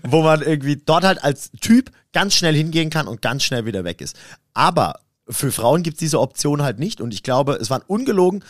[0.08, 3.84] wo man irgendwie dort halt als Typ ganz schnell hingehen kann und ganz schnell wieder
[3.84, 4.16] weg ist.
[4.54, 8.42] Aber für Frauen gibt es diese Option halt nicht und ich glaube, es waren ungelogen,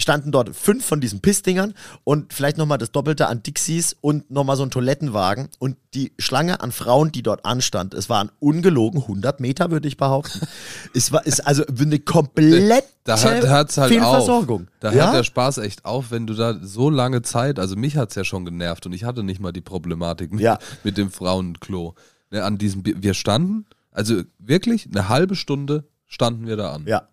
[0.00, 1.74] standen dort fünf von diesen Pissdingern
[2.04, 6.60] und vielleicht nochmal das Doppelte an Dixies und nochmal so ein Toilettenwagen und die Schlange
[6.60, 10.40] an Frauen, die dort anstand, es waren ungelogen 100 Meter, würde ich behaupten.
[10.94, 14.62] es war ist also eine komplette Da hat, halt Fehlversorgung.
[14.62, 14.68] auf.
[14.80, 15.04] Da ja?
[15.06, 18.24] hört der Spaß echt auf, wenn du da so lange Zeit, also mich hat's ja
[18.24, 20.58] schon genervt und ich hatte nicht mal die Problematik mit, Ja.
[20.84, 21.94] mit dem Frauenklo.
[22.30, 26.84] Ne, an diesem, wir standen, also wirklich eine halbe Stunde standen wir da an.
[26.86, 27.08] ja.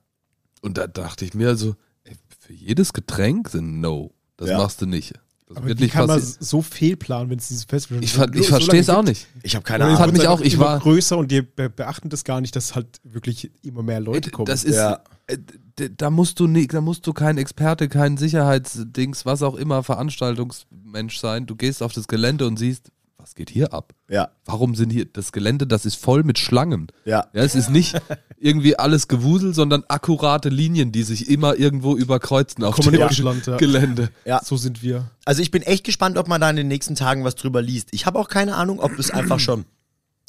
[0.61, 1.75] Und da dachte ich mir also,
[2.47, 4.11] für jedes Getränk sind No.
[4.37, 4.57] Das Ja.
[4.57, 5.13] machst du nicht.
[5.47, 6.37] Das Aber wird wie nicht kann man passieren.
[6.43, 9.27] so fehlplanen, wenn es dieses Festival Ich, ver ich so verstehe es auch nicht.
[9.43, 10.17] Ich habe keine Oder es hat Ahnung.
[10.17, 12.99] mich auch- ich immer war- größer und die be beachten das gar nicht, dass halt
[13.03, 14.45] wirklich immer mehr Leute kommen.
[14.45, 15.01] Das ist, Ja.
[15.27, 15.37] äh,
[15.97, 21.17] da musst du nie, da musst du kein Experte, kein Sicherheitsdings, was auch immer, Veranstaltungsmensch
[21.19, 21.45] sein.
[21.45, 22.91] Du gehst auf das Gelände und siehst,
[23.27, 23.93] was geht hier ab?
[24.09, 26.87] Ja, Warum sind hier das Gelände, das ist voll mit Schlangen.
[27.03, 27.27] ja.
[27.33, 27.99] Ja, es ist nicht
[28.39, 33.09] irgendwie alles Gewusel, sondern akkurate Linien, die sich immer irgendwo überkreuzen auf dem ja.
[33.57, 34.09] Gelände.
[34.23, 34.39] Ja.
[34.41, 35.11] So sind wir.
[35.25, 37.89] Also ich bin echt gespannt, ob man da in den nächsten Tagen was drüber liest.
[37.91, 39.65] Ich habe auch keine Ahnung, ob es einfach schon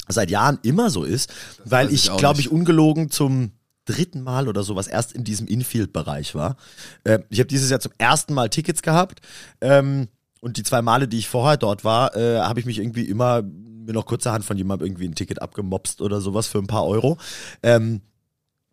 [0.09, 1.31] seit Jahren immer so ist,
[1.63, 3.51] weil weiß ich ich, glaube ich, ungelogen zum
[3.85, 6.57] dritten Mal oder sowas erst in diesem Infield-Bereich war.
[7.05, 9.21] Äh, ich habe dieses Jahr zum ersten Mal Tickets gehabt
[9.61, 10.09] ähm,
[10.41, 13.41] und die zwei Male, die ich vorher dort war, äh, habe ich mich irgendwie immer
[13.43, 17.17] mir noch kurzerhand von jemandem irgendwie ein Ticket abgemopst oder sowas für ein paar Euro.
[17.63, 18.01] Ähm,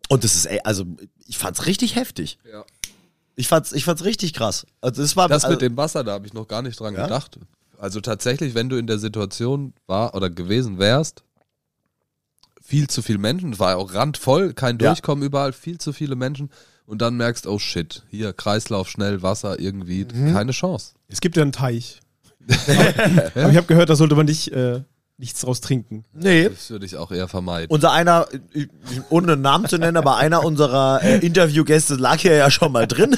[0.09, 0.85] und das ist, ey, also
[1.25, 2.37] ich fand's richtig heftig.
[2.51, 2.63] Ja.
[3.35, 4.65] Ich fand's, ich fand's richtig krass.
[4.81, 6.93] Also das war Das also, mit dem Wasser, da habe ich noch gar nicht dran
[6.95, 7.03] Ja?
[7.03, 7.39] gedacht.
[7.79, 11.23] Also tatsächlich, wenn du in der Situation war oder gewesen wärst,
[12.61, 14.89] viel zu viele Menschen, es war ja auch randvoll, kein Ja.
[14.89, 16.49] Durchkommen überall, viel zu viele Menschen
[16.85, 20.33] und dann merkst, oh shit, hier Kreislauf, schnell Wasser, irgendwie, Mhm.
[20.33, 20.93] keine Chance.
[21.07, 21.99] Es gibt ja einen Teich.
[23.35, 24.81] Aber ich habe gehört, da sollte man nicht äh,
[25.19, 26.05] nichts draus trinken.
[26.13, 26.47] Nee.
[26.49, 27.71] Das würde ich auch eher vermeiden.
[27.71, 28.27] Unser einer,
[29.09, 32.85] ohne einen Namen zu nennen, aber einer unserer äh, Interviewgäste lag hier ja schon mal
[32.85, 33.17] drin,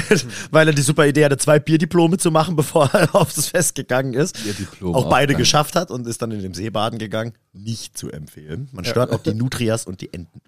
[0.50, 3.74] weil er die super Idee hatte, zwei Bierdiplome zu machen, bevor er auf das Fest
[3.74, 4.42] gegangen ist.
[4.42, 5.40] Bierdiplom auch beide geil.
[5.42, 7.34] geschafft hat und ist dann in dem See baden gegangen.
[7.52, 8.68] Nicht zu empfehlen.
[8.72, 10.40] Man stört auch die Nutrias und die Enten.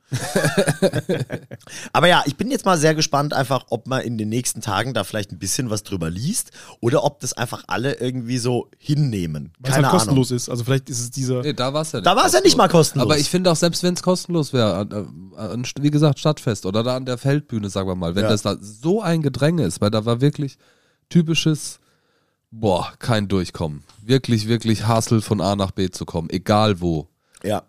[1.93, 4.95] aber ja, ich bin jetzt mal sehr gespannt, einfach, ob man in den nächsten Tagen
[4.95, 9.53] da vielleicht ein bisschen was drüber liest oder ob das einfach alle irgendwie so hinnehmen.
[9.59, 9.99] Weil es Keine halt Ahnung.
[9.99, 10.49] kostenlos ist.
[10.49, 11.43] Also vielleicht ist es dieser.
[11.43, 12.07] Nee, da war es ja nicht.
[12.07, 13.05] Da war's ja nicht mal kostenlos.
[13.07, 15.07] Aber ich finde auch, selbst wenn es kostenlos wäre,
[15.81, 18.31] wie gesagt, Stadtfest oder da an der Feldbühne, sagen wir mal, wenn Ja.
[18.31, 20.59] das da so ein Gedränge ist, weil da war wirklich
[21.09, 21.79] typisches,
[22.51, 23.83] boah, kein Durchkommen.
[24.03, 27.09] Wirklich, wirklich Hassel von A nach B zu kommen, egal wo.
[27.43, 27.63] Ja.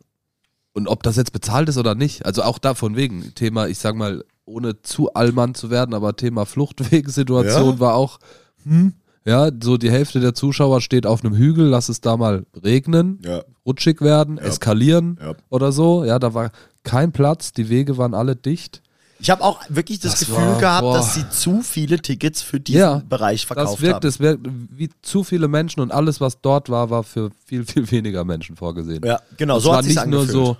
[0.73, 3.95] Und ob das jetzt bezahlt ist oder nicht, also auch davon wegen, Thema, ich sag
[3.95, 7.79] mal, ohne zu allmann zu werden, aber Thema Fluchtwegsituation Ja.
[7.79, 8.19] war auch,
[8.63, 8.93] hm,
[9.27, 13.19] ja, so die Hälfte der Zuschauer steht auf einem Hügel, lass es da mal regnen,
[13.23, 13.43] Ja.
[13.65, 15.33] rutschig werden, eskalieren Ja.
[15.49, 16.05] oder so.
[16.05, 16.51] Ja, da war
[16.83, 18.81] kein Platz, die Wege waren alle dicht.
[19.19, 20.95] Ich habe auch wirklich das, Das Gefühl war- gehabt, boah.
[20.97, 24.07] dass sie zu viele Tickets für diesen Ja, Bereich verkauft Das wirkt, haben.
[24.07, 24.47] es wirkt
[24.77, 28.55] wie zu viele Menschen und alles, was dort war, war für viel, viel weniger Menschen
[28.55, 29.03] vorgesehen.
[29.03, 30.45] Ja, genau, es so war hat sich nicht nur angefühlt.
[30.45, 30.57] so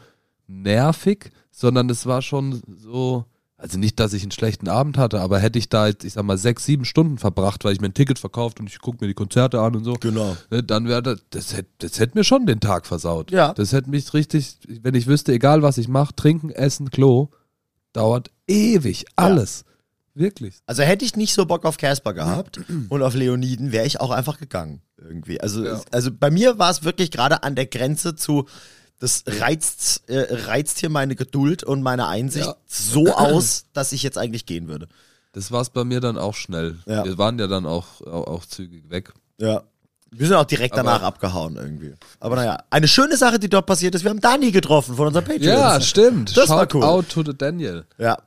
[0.48, 3.26] nervig, sondern es war schon so,
[3.58, 6.24] also nicht, dass ich einen schlechten Abend hatte, aber hätte ich da jetzt, ich sag
[6.24, 9.08] mal, sechs, sieben Stunden verbracht, weil ich mir ein Ticket verkauft und ich gucke mir
[9.08, 10.38] die Konzerte an und so, Genau.
[10.52, 13.32] ne, dann wäre das, das hätte, das hätte mir schon den Tag versaut.
[13.32, 13.54] Ja.
[13.54, 17.30] Das hätte mich richtig, wenn ich wüsste, egal was ich mache, trinken, essen, Klo,
[17.94, 19.66] dauert ewig, alles.
[20.14, 20.56] Wirklich.
[20.66, 24.12] Also hätte ich nicht so Bock auf Casper gehabt und auf Leoniden, wäre ich auch
[24.12, 24.82] einfach gegangen.
[25.00, 25.40] Irgendwie.
[25.42, 25.82] Also, Ja.
[25.92, 28.46] also bei mir war es wirklich gerade an der Grenze zu,
[29.00, 32.56] das reizt, äh, reizt hier meine Geduld und meine Einsicht Ja.
[32.66, 34.88] so aus, dass ich jetzt eigentlich gehen würde.
[35.34, 36.78] Das war es bei mir dann auch schnell.
[36.88, 37.06] Ja.
[37.06, 39.14] Wir waren ja dann auch, auch, auch zügig weg.
[39.40, 39.62] Ja.
[40.10, 41.94] Wir sind auch direkt Aber- danach abgehauen irgendwie.
[42.20, 45.26] Aber naja, eine schöne Sache, die dort passiert ist, wir haben Dani getroffen von unseren
[45.26, 45.46] Patreons.
[45.46, 46.36] Ja, stimmt.
[46.36, 46.84] Das war Shout cool.
[46.84, 47.86] out to the Daniel.
[47.98, 48.18] Ja.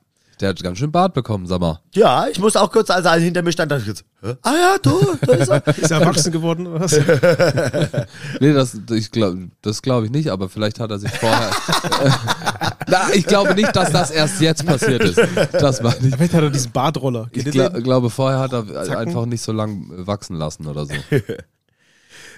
[0.40, 1.80] Der hat ganz schön Bart bekommen, sag mal.
[1.94, 4.36] Ja, ich musste auch kurz, als er hinter mir stand, dachte ich jetzt, Hä?
[4.40, 5.66] ah ja, du, da ist er.
[5.76, 6.92] Ist er erwachsen geworden oder was?
[8.40, 11.50] Nee, das, ich glaub, das glaube ich nicht, aber vielleicht hat er sich vorher.
[12.88, 15.20] Na, ich glaube nicht, dass das erst jetzt passiert ist.
[15.52, 16.16] Das war nicht.
[16.16, 17.28] Vielleicht hat er diesen Bartroller.
[17.32, 17.82] Ich ihr gla den?
[17.82, 18.94] glaube, vorher hat er Zacken.
[18.96, 20.94] einfach nicht so lang wachsen lassen oder so.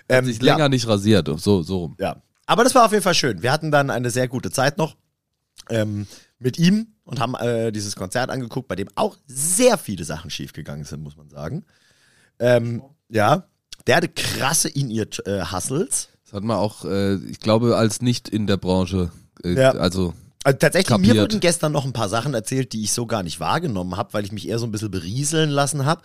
[0.09, 0.55] Ähm, Sich ja.
[0.55, 1.97] länger nicht rasiert, so, so rum.
[2.01, 2.17] Ja.
[2.47, 3.43] Aber das war auf jeden Fall schön.
[3.43, 4.97] Wir hatten dann eine sehr gute Zeit noch
[5.71, 6.07] ähm,
[6.43, 10.85] mit ihm und haben äh, dieses Konzert angeguckt, bei dem auch sehr viele Sachen schiefgegangen
[10.85, 11.65] sind, muss man sagen.
[12.39, 13.45] Ähm, ja.
[13.87, 16.09] Der hatte krasse In-Ear-Hustles.
[16.25, 19.11] Das hat man auch, äh, ich glaube, als nicht in der Branche,
[19.45, 19.73] äh, Ja.
[19.73, 20.15] also
[20.45, 21.23] Also tatsächlich, mir Kapiert.
[21.23, 24.25] wurden gestern noch ein paar Sachen erzählt, die ich so gar nicht wahrgenommen habe, weil
[24.25, 26.03] ich mich eher so ein bisschen berieseln lassen habe.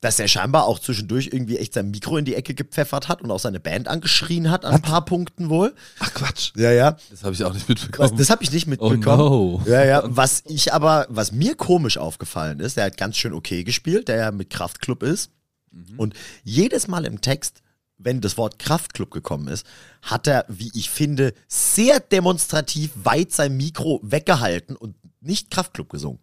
[0.00, 3.32] Dass er scheinbar auch zwischendurch irgendwie echt sein Mikro in die Ecke gepfeffert hat und
[3.32, 5.74] auch seine Band angeschrien hat an ein paar Punkten wohl.
[5.98, 6.52] Ach Quatsch.
[6.54, 6.96] Ja, ja.
[7.10, 8.16] Das habe ich auch nicht Was, mitbekommen.
[8.16, 9.20] das habe ich nicht mitbekommen.
[9.20, 9.62] Oh no.
[9.66, 10.02] Ja, ja.
[10.04, 14.16] Was ich aber, was mir komisch aufgefallen ist, der hat ganz schön okay gespielt, der
[14.16, 15.32] ja mit Kraftklub ist.
[15.72, 15.98] Mhm.
[15.98, 17.62] Und jedes Mal im Text,
[17.98, 19.66] wenn das Wort Kraftklub gekommen ist,
[20.02, 26.20] hat er, wie ich finde, sehr demonstrativ weit sein Mikro weggehalten und nicht Kraftklub gesungen.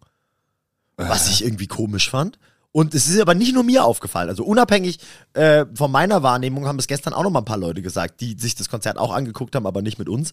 [0.96, 2.38] Was ich irgendwie komisch fand.
[2.76, 4.28] Und es ist aber nicht nur mir aufgefallen.
[4.28, 4.98] Also unabhängig
[5.32, 8.36] äh, von meiner Wahrnehmung haben es gestern auch noch mal ein paar Leute gesagt, die
[8.38, 10.32] sich das Konzert auch angeguckt haben, aber nicht mit uns.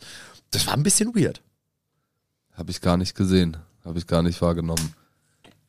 [0.51, 1.41] Das war ein bisschen weird.
[2.51, 3.55] Habe ich gar nicht gesehen.
[3.85, 4.93] Habe ich gar nicht wahrgenommen.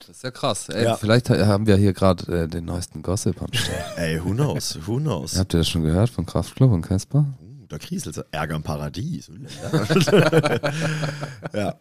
[0.01, 0.69] Das ist ja krass.
[0.69, 0.97] Ey, Ja.
[0.97, 3.79] Vielleicht ha- haben wir hier gerade äh, den neuesten Gossip am Start.
[3.97, 4.77] Ey, who knows?
[4.85, 5.39] Who knows?
[5.39, 7.25] Habt ihr das schon gehört von Kraftklub und Casper?
[7.41, 9.31] Uh, da kriselt Ärger im Paradies.
[11.55, 11.77] ja.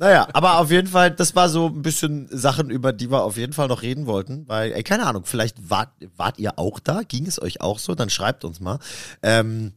[0.00, 3.36] Naja, aber auf jeden Fall, das war so ein bisschen Sachen, über die wir auf
[3.36, 4.48] jeden Fall noch reden wollten.
[4.48, 7.02] Weil, ey, keine Ahnung, vielleicht wart, wart ihr auch da?
[7.02, 7.94] Ging es euch auch so?
[7.94, 8.78] Dann schreibt uns mal.
[9.22, 9.74] Ähm,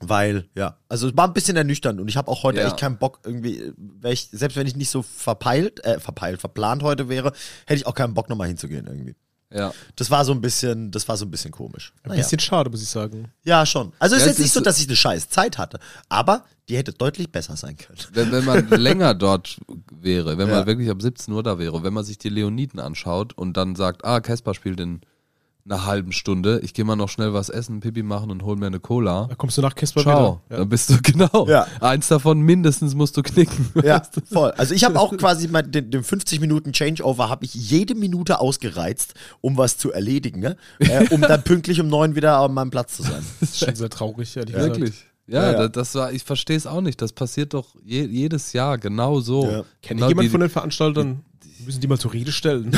[0.00, 2.66] weil, ja, also es war ein bisschen ernüchternd und ich habe auch heute Ja.
[2.66, 3.74] echt keinen Bock irgendwie,
[4.04, 7.32] ich, selbst wenn ich nicht so verpeilt, äh, verpeilt, verplant heute wäre,
[7.66, 9.14] hätte ich auch keinen Bock nochmal hinzugehen irgendwie.
[9.54, 9.72] Ja.
[9.96, 11.92] Das war so ein bisschen, das war so ein bisschen komisch.
[12.02, 12.22] Ein Naja.
[12.22, 13.30] bisschen schade, muss ich sagen.
[13.44, 13.92] Ja, schon.
[13.98, 15.78] Also es Ja, ist es jetzt nicht ist so, dass ich eine scheiß Zeit hatte,
[16.08, 17.98] aber die hätte deutlich besser sein können.
[18.12, 19.58] Wenn, wenn man länger dort
[19.90, 20.56] wäre, wenn Ja.
[20.58, 23.74] man wirklich ab 17 Uhr da wäre, wenn man sich die Leoniden anschaut und dann
[23.76, 25.00] sagt, ah, Casper spielt in
[25.64, 28.66] einer halben Stunde, ich gehe mal noch schnell was essen, Pipi machen und hol mir
[28.66, 29.26] eine Cola.
[29.28, 30.40] Da kommst du nach Casper Ciao.
[30.48, 30.58] wieder.
[30.58, 31.46] Dann bist du genau.
[31.48, 31.66] Ja.
[31.80, 33.70] Eins davon mindestens musst du knicken.
[33.84, 34.50] Ja, voll.
[34.52, 38.40] Also ich habe auch quasi mal den, den 50 Minuten Changeover habe ich jede Minute
[38.40, 40.56] ausgereizt, um was zu erledigen, ne?
[40.80, 43.24] äh, um dann pünktlich um neun wieder an meinem Platz zu sein.
[43.40, 44.76] Das ist schon sehr traurig, ehrlich gesagt.
[44.76, 45.04] Wirklich.
[45.28, 45.58] Ja, Ja, ja.
[45.58, 47.00] da- das war, ich verstehe es auch nicht.
[47.00, 49.44] Das passiert doch je, jedes Jahr genau so.
[49.48, 49.62] Ja.
[49.80, 51.24] Kennt genau jemand die, von den Veranstaltern?
[51.64, 52.76] Müssen die mal zur Rede stellen?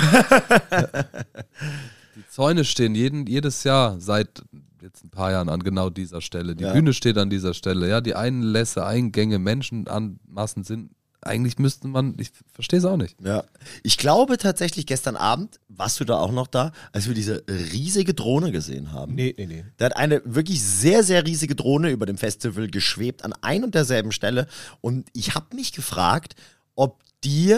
[2.17, 4.43] Die Zäune stehen jeden, jedes Jahr seit
[4.83, 6.55] jetzt ein paar Jahren an genau dieser Stelle.
[6.55, 6.73] Die Ja.
[6.73, 7.89] Bühne steht an dieser Stelle.
[7.89, 10.91] Ja, die Einlässe, Eingänge, Menschenmassen sind.
[11.23, 13.17] Eigentlich müsste man, ich verstehe es auch nicht.
[13.23, 13.45] Ja.
[13.83, 18.13] Ich glaube tatsächlich gestern Abend, warst du da auch noch da, als wir diese riesige
[18.13, 19.15] Drohne gesehen haben.
[19.15, 19.65] nee, nee, nee.
[19.79, 23.75] Da hat eine wirklich sehr, sehr riesige Drohne über dem Festival geschwebt an ein und
[23.75, 24.47] derselben Stelle.
[24.83, 26.35] Und ich habe mich gefragt,
[26.75, 27.57] ob die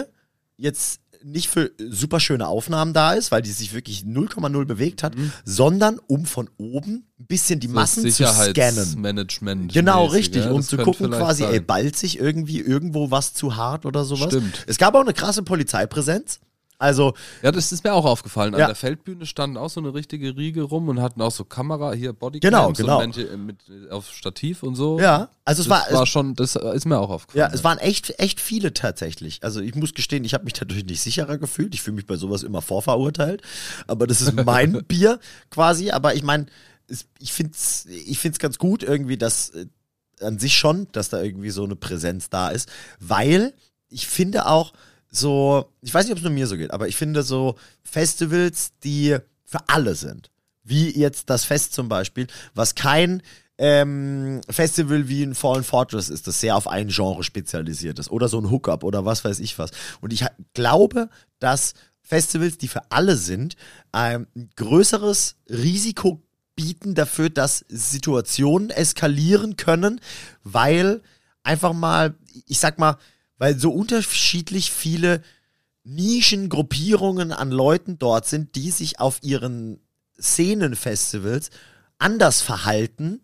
[0.55, 5.13] jetzt nicht für super schöne Aufnahmen da ist, weil die sich wirklich 0,0 bewegt hat,
[5.43, 8.53] sondern um von oben ein bisschen die Massen zu scannen.
[8.53, 9.73] Sicherheitsmanagement.
[9.73, 11.53] Genau, richtig, ja, um zu gucken quasi, sein.
[11.53, 14.27] ey, ballt sich irgendwie irgendwo was zu hart oder sowas.
[14.27, 14.63] Stimmt.
[14.67, 16.39] Es gab auch eine krasse Polizeipräsenz.
[16.79, 18.53] Also, Ja, das ist mir auch aufgefallen.
[18.53, 18.67] An Ja.
[18.67, 22.09] der Feldbühne standen auch so eine richtige Riege rum und hatten auch so Kamera, hier
[22.13, 22.97] Genau, Bodycams genau.
[22.99, 24.99] und manche äh, mit, äh, auf Stativ und so.
[24.99, 27.49] ja, also es das war, war, es, schon, das ist mir auch aufgefallen.
[27.49, 29.43] ja, es waren echt, echt viele tatsächlich.
[29.43, 31.73] Also ich muss gestehen, ich habe mich dadurch nicht sicherer gefühlt.
[31.73, 33.41] Ich fühle mich bei sowas immer vorverurteilt.
[33.87, 35.19] Aber das ist mein Bier
[35.49, 35.89] quasi.
[35.91, 36.45] Aber ich meine,
[37.19, 39.65] ich finde es ich find's ganz gut irgendwie, dass äh,
[40.21, 42.69] an sich schon, dass da irgendwie so eine Präsenz da ist.
[42.99, 43.53] Weil
[43.89, 44.73] ich finde auch
[45.17, 48.71] so, ich weiß nicht, ob es nur mir so geht, aber ich finde so Festivals,
[48.83, 50.29] die für alle sind,
[50.63, 53.21] wie jetzt das Fest zum Beispiel, was kein
[53.57, 58.27] ähm, Festival wie ein Fallen Fortress ist, das sehr auf ein Genre spezialisiert ist oder
[58.27, 59.71] so ein Hookup oder was weiß ich was.
[60.01, 61.09] Und ich glaube,
[61.39, 63.55] dass Festivals, die für alle sind,
[63.91, 66.21] ein größeres Risiko
[66.55, 69.99] bieten dafür, dass Situationen eskalieren können,
[70.43, 71.01] weil
[71.43, 72.15] einfach mal,
[72.47, 72.97] ich sag mal,
[73.37, 75.21] weil so unterschiedlich viele
[75.83, 79.79] Nischengruppierungen an Leuten dort sind, die sich auf ihren
[80.19, 81.49] Szenenfestivals
[81.99, 83.21] anders verhalten,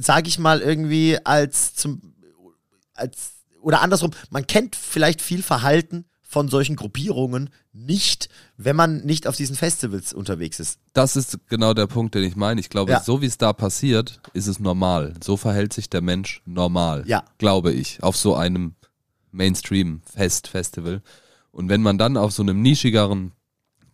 [0.00, 2.14] sage ich mal irgendwie als zum
[2.94, 9.26] als oder andersrum, man kennt vielleicht viel Verhalten von solchen Gruppierungen nicht, wenn man nicht
[9.26, 10.78] auf diesen Festivals unterwegs ist.
[10.92, 12.60] Das ist genau der Punkt, den ich meine.
[12.60, 13.00] Ich glaube, Ja.
[13.02, 15.14] so wie es da passiert, ist es normal.
[15.22, 17.02] So verhält sich der Mensch normal.
[17.06, 17.24] Ja.
[17.38, 18.02] Glaube ich.
[18.02, 18.74] Auf so einem
[19.32, 21.02] Mainstream-Fest, Festival.
[21.52, 23.32] Und wenn man dann auf so einem nischigeren,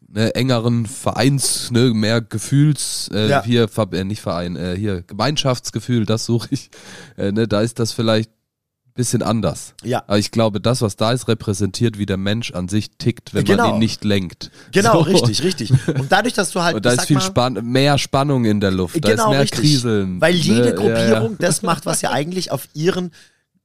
[0.08, 3.42] ne, engeren Vereins, ne, mehr Gefühls, äh, Ja.
[3.44, 6.70] hier, äh, nicht Verein, äh, hier Gemeinschaftsgefühl, das suche ich,
[7.16, 9.74] äh, ne, da ist das vielleicht ein bisschen anders.
[9.84, 10.04] Ja.
[10.06, 13.44] Aber ich glaube, das, was da ist, repräsentiert, wie der Mensch an sich tickt, wenn
[13.44, 13.64] Genau.
[13.66, 14.50] man ihn nicht lenkt.
[14.72, 14.98] Genau, So.
[15.00, 15.70] richtig, richtig.
[15.88, 18.70] Und dadurch, dass du halt Und da ist viel mal, Spann mehr Spannung in der
[18.70, 20.20] Luft, da ist mehr Kriseln.
[20.20, 21.36] Weil jede Ne, ja, Gruppierung ja.
[21.40, 23.10] das macht, was sie eigentlich auf ihren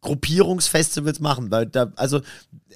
[0.01, 2.21] Gruppierungsfestivals machen, weil da, also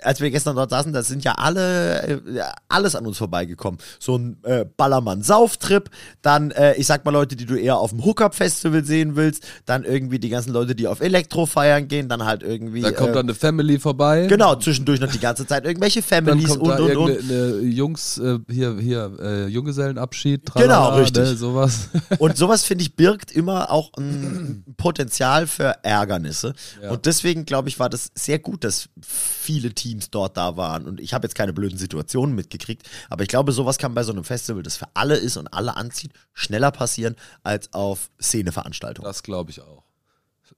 [0.04, 3.80] als wir gestern dort saßen, da sind ja alle, äh, alles an uns vorbeigekommen.
[4.00, 5.90] So ein äh, Ballermann-Sauftrip,
[6.22, 9.84] dann, äh, ich sag mal Leute, die du eher auf dem Hookup-Festival sehen willst, dann
[9.84, 12.82] irgendwie die ganzen Leute, die auf Elektro feiern gehen, dann halt irgendwie.
[12.82, 14.28] Da kommt äh, dann eine Family vorbei.
[14.28, 17.10] Genau, zwischendurch noch die ganze Zeit irgendwelche Dann Families kommt und da und und.
[17.10, 21.24] irgendeine Jungs, äh, hier, hier, äh, Junggesellenabschied, Genau, tralala, richtig.
[21.24, 21.90] Ne, sowas.
[22.18, 26.54] Und sowas, finde ich, birgt immer auch ein Potenzial für Ärgernisse.
[26.82, 26.92] Ja.
[26.92, 30.86] Und deswegen, glaube ich, war das sehr gut, dass viele Teams dort da waren.
[30.86, 34.12] Und ich habe jetzt keine blöden Situationen mitgekriegt, aber ich glaube, sowas kann bei so
[34.12, 39.08] einem Festival, das für alle ist und alle anzieht, schneller passieren als auf Szeneveranstaltungen.
[39.08, 39.84] Das glaube ich auch.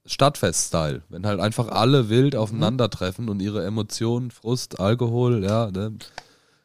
[0.04, 1.02] Stadtfest-Style.
[1.08, 5.70] Wenn halt einfach alle wild aufeinandertreffen und ihre Emotionen, Frust, Alkohol, ja.
[5.70, 5.96] Ne?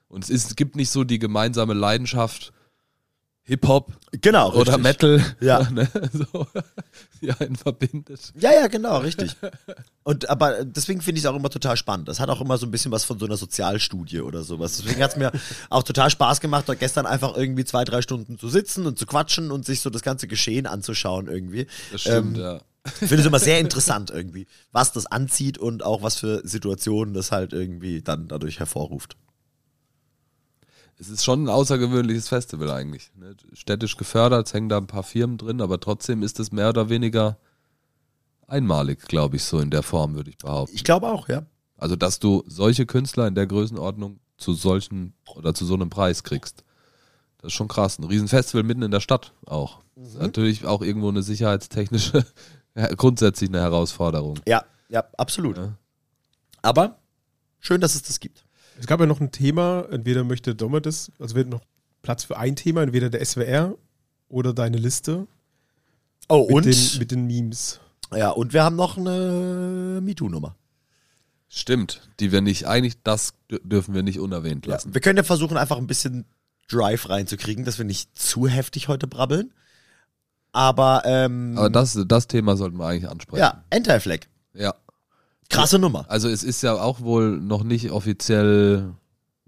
[0.08, 2.54] Und es, ist, es gibt nicht so die gemeinsame Leidenschaft
[3.46, 4.84] Hip-Hop Genau, oder richtig.
[4.84, 5.70] Metal, Ja.
[5.72, 5.90] ne?
[6.14, 6.48] so,
[7.22, 8.32] die einen verbindet.
[8.40, 9.36] Ja, ja, genau, richtig.
[10.04, 12.08] Und aber deswegen finde ich es auch immer total spannend.
[12.08, 14.78] Das hat auch immer so ein bisschen was von so einer Sozialstudie oder sowas.
[14.78, 15.32] Deswegen hat es mir
[15.70, 19.06] auch total Spaß gemacht, dort gestern einfach irgendwie zwei, drei Stunden zu sitzen und zu
[19.06, 21.68] quatschen und sich so das ganze Geschehen anzuschauen irgendwie.
[21.92, 22.62] Das stimmt, Ähm, ja.
[22.86, 27.14] Ich finde es immer sehr interessant irgendwie, was das anzieht und auch was für Situationen
[27.14, 29.16] das halt irgendwie dann dadurch hervorruft.
[31.00, 33.12] Es ist schon ein außergewöhnliches Festival eigentlich.
[33.16, 33.36] Ne?
[33.54, 36.90] Städtisch gefördert, es hängen da ein paar Firmen drin, aber trotzdem ist es mehr oder
[36.90, 37.38] weniger
[38.48, 40.76] einmalig, glaube ich, so in der Form, würde ich behaupten.
[40.76, 41.46] Ich glaube auch, ja.
[41.78, 46.24] Also, dass du solche Künstler in der Größenordnung zu solchen oder zu so einem Preis
[46.24, 46.64] kriegst.
[47.40, 48.00] Das ist schon krass.
[48.00, 49.80] Ein Riesenfestival mitten in der Stadt auch.
[49.96, 52.26] Ist natürlich auch irgendwo eine sicherheitstechnische,
[52.98, 54.40] grundsätzlich eine Herausforderung.
[54.48, 55.58] Ja, ja, absolut.
[55.58, 55.74] Ja.
[56.62, 57.00] Aber
[57.60, 58.46] schön, dass es das gibt.
[58.80, 61.62] Es gab ja noch ein Thema, entweder möchte Domme das, also wird noch
[62.02, 63.76] Platz für ein Thema, entweder der SWR
[64.30, 65.28] oder deine Liste
[66.30, 67.80] Oh, mit, und, den, mit den Memes.
[68.16, 70.56] ja, und wir haben noch eine MeToo-Nummer.
[71.50, 74.94] Stimmt, die wir nicht, eigentlich das dür- dürfen wir nicht unerwähnt Ja, lassen.
[74.94, 76.26] wir können ja versuchen, einfach ein bisschen
[76.70, 79.54] Drive reinzukriegen, dass wir nicht zu heftig heute brabbeln.
[80.52, 83.40] Aber, ähm, Aber das, das Thema sollten wir eigentlich ansprechen.
[83.42, 84.22] ja, Anti-Flag.
[84.54, 84.74] ja.
[85.50, 86.06] Krasse Nummer.
[86.10, 88.94] Also es ist ja auch wohl noch nicht offiziell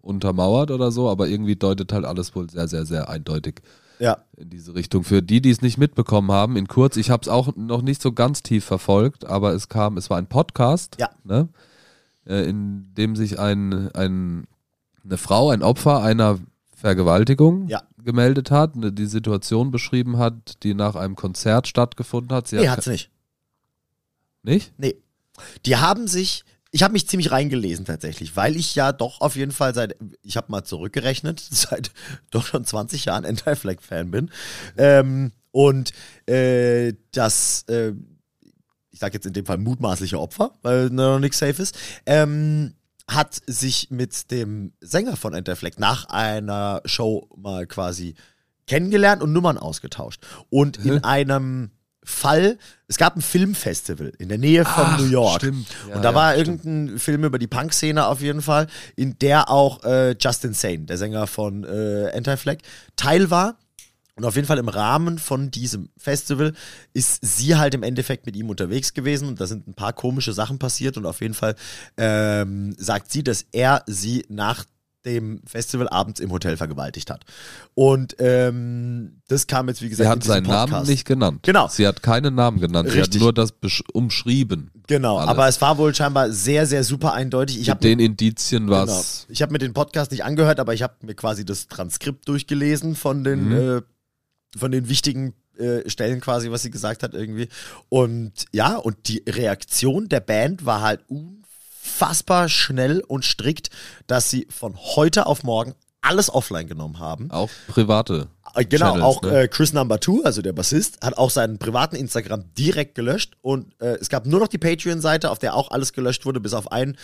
[0.02, 3.62] untermauert oder so, aber irgendwie deutet halt alles wohl sehr, sehr, sehr eindeutig
[3.98, 4.18] Ja.
[4.38, 5.04] in diese Richtung.
[5.04, 8.02] Für die, die es nicht mitbekommen haben, in kurz, ich habe es auch noch nicht
[8.02, 11.10] so ganz tief verfolgt, aber es kam, es war ein Podcast, Ja.
[11.24, 11.50] ne,
[12.28, 14.46] äh, in dem sich ein, ein,
[15.04, 16.40] eine Frau, ein Opfer einer
[16.76, 17.82] Vergewaltigung Ja.
[18.04, 22.48] gemeldet hat, ne, die Situation beschrieben hat, die nach einem Konzert stattgefunden hat.
[22.48, 23.10] Sie Nee, hat hat's nicht.
[24.44, 24.72] nicht?
[24.78, 24.96] Nee.
[25.66, 29.52] Die haben sich, ich habe mich ziemlich reingelesen tatsächlich, weil ich ja doch auf jeden
[29.52, 31.92] Fall seit, ich habe mal zurückgerechnet, seit
[32.32, 34.32] doch schon 20 Jahren Anti-Flag-Fan bin.
[34.78, 35.92] Ähm, und
[36.28, 37.94] äh, das, äh,
[38.92, 42.76] ich sage jetzt in dem Fall mutmaßliche Opfer, weil noch nichts safe ist, ähm,
[43.08, 48.16] hat sich mit dem Sänger von Anti-Flag nach einer Show mal quasi
[48.68, 50.26] kennengelernt und Nummern ausgetauscht.
[50.50, 51.72] Und in einem
[52.06, 55.42] Fall, es gab ein Filmfestival in der Nähe von Ach, New York.
[55.42, 55.68] stimmt.
[55.90, 56.66] Ja, und da ja, war stimmt.
[56.66, 60.98] irgendein Film über die Punk-Szene auf jeden Fall, in der auch äh, Justin Sane, der
[60.98, 62.58] Sänger von äh, Anti-Flag,
[62.96, 63.58] Teil war.
[64.18, 66.54] Und auf jeden Fall im Rahmen von diesem Festival
[66.94, 70.32] ist sie halt im Endeffekt mit ihm unterwegs gewesen und da sind ein paar komische
[70.32, 71.56] Sachen passiert und auf jeden Fall
[71.98, 74.64] ähm, sagt sie, dass er sie nach
[75.06, 77.24] dem Festival abends im Hotel vergewaltigt hat.
[77.74, 80.90] Und ähm, das kam jetzt, wie gesagt, Sie hat seinen Namen Podcast.
[80.90, 81.40] nicht genannt.
[81.44, 81.68] Genau.
[81.68, 82.90] Sie hat keinen Namen genannt.
[82.90, 83.22] Sie hat Richtig.
[83.22, 83.54] nur das
[83.94, 84.72] umschrieben.
[84.88, 85.30] Genau, Alles.
[85.30, 87.56] aber es war wohl scheinbar sehr, sehr super eindeutig.
[87.56, 88.88] Ich Mit habe den Indizien was.
[89.28, 89.34] Genau.
[89.34, 92.96] Ich habe mir den Podcast nicht angehört, aber ich habe mir quasi das Transkript durchgelesen
[92.96, 93.78] von den, Mhm.
[93.78, 93.82] äh,
[94.58, 97.48] von den wichtigen äh, Stellen quasi, was sie gesagt hat irgendwie.
[97.90, 101.00] Und ja, und die Reaktion der Band war halt
[101.86, 103.70] unfassbar schnell und strikt,
[104.08, 107.32] dass sie von heute auf morgen alles offline genommen haben.
[107.32, 108.28] Auch private.
[108.54, 109.42] Äh, Genau, Channels, auch ne?
[109.42, 113.74] äh, Chris Number Two, also der Bassist, hat auch seinen privaten Instagram direkt gelöscht und
[113.82, 116.72] äh, es gab nur noch die Patreon-Seite, auf der auch alles gelöscht wurde, bis auf
[116.72, 116.98] einen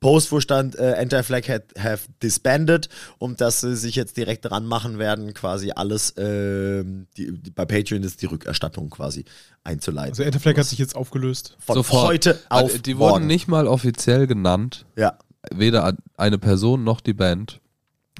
[0.00, 2.88] Post, wo stand äh, Anti-Flag had, have disbanded
[3.18, 7.64] und dass sie sich jetzt direkt dran machen werden, quasi alles ähm, die, die, bei
[7.64, 9.24] Patreon ist die Rückerstattung quasi
[9.64, 10.10] einzuleiten.
[10.12, 11.56] Also Anti-Flag hat sich jetzt aufgelöst.
[11.58, 12.06] Von Sofort.
[12.08, 13.12] heute auf Also, Die morgen.
[13.14, 14.86] wurden nicht mal offiziell genannt.
[14.96, 15.18] Ja,
[15.52, 17.60] Weder eine Person noch die Band.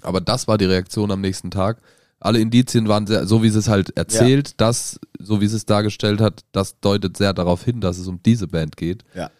[0.02, 1.80] Aber das war die Reaktion am nächsten Tag.
[2.20, 5.66] Alle Indizien waren sehr, so wie sie es halt erzählt, das, so wie sie es
[5.66, 9.04] dargestellt hat, das deutet sehr darauf hin, dass es um diese Band geht.
[9.14, 9.30] ja.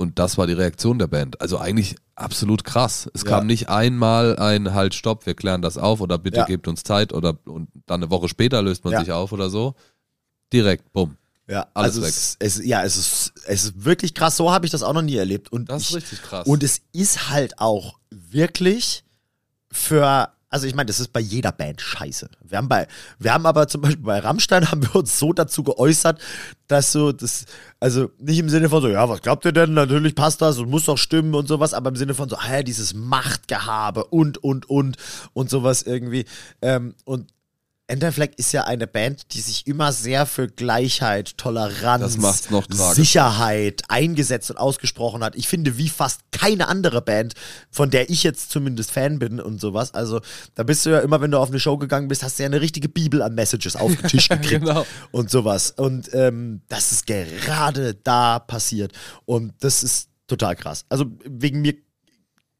[0.00, 1.40] Und das war die Reaktion der Band.
[1.40, 3.10] Also eigentlich absolut krass.
[3.14, 3.30] Es Ja.
[3.30, 6.44] kam nicht einmal ein Halt, Stopp, wir klären das auf oder bitte Ja.
[6.44, 9.00] gebt uns Zeit oder und dann eine Woche später löst man Ja.
[9.00, 9.74] sich auf oder so.
[10.52, 11.16] Direkt, bumm.
[11.48, 12.08] Ja, Alles also weg.
[12.10, 14.36] Es, es, ja, es ist, es ist wirklich krass.
[14.36, 15.50] So habe ich das auch noch nie erlebt.
[15.50, 16.46] Und Das ist ich, richtig krass.
[16.46, 19.02] Und es ist halt auch wirklich
[19.72, 22.30] für, also ich meine, das ist bei jeder Band scheiße.
[22.42, 22.86] Wir haben bei,
[23.18, 26.20] wir haben aber zum Beispiel bei Rammstein haben wir uns so dazu geäußert,
[26.68, 27.44] dass so das,
[27.80, 29.74] also nicht im Sinne von so, ja, was glaubt ihr denn?
[29.74, 32.62] Natürlich passt das und muss doch stimmen und sowas, aber im Sinne von so, ah
[32.62, 34.96] dieses Machtgehabe und, und, und
[35.34, 36.24] und sowas irgendwie.
[36.62, 37.30] Ähm, und
[37.88, 42.02] Enter Flag ist ja eine Band, die sich immer sehr für Gleichheit, Toleranz.
[42.96, 45.34] Sicherheit eingesetzt und ausgesprochen hat.
[45.36, 47.32] Ich finde, wie fast keine andere Band,
[47.70, 49.94] von der ich jetzt zumindest Fan bin und sowas.
[49.94, 50.20] Also,
[50.54, 52.46] da bist du ja immer, wenn du auf eine Show gegangen bist, hast du ja
[52.48, 54.84] eine richtige Bibel an Messages aufgetischt gekriegt Genau.
[55.10, 55.70] und sowas.
[55.70, 58.92] Und ähm, das ist gerade da passiert.
[59.24, 60.84] Und das ist total krass.
[60.90, 61.74] Also, wegen mir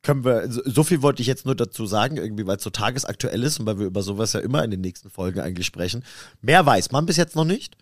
[0.09, 2.71] können wir, so, so viel wollte ich jetzt nur dazu sagen, irgendwie, weil es so
[2.71, 6.03] tagesaktuell ist und weil wir über sowas ja immer in den nächsten Folgen eigentlich sprechen.
[6.41, 7.77] Mehr weiß man bis jetzt noch nicht.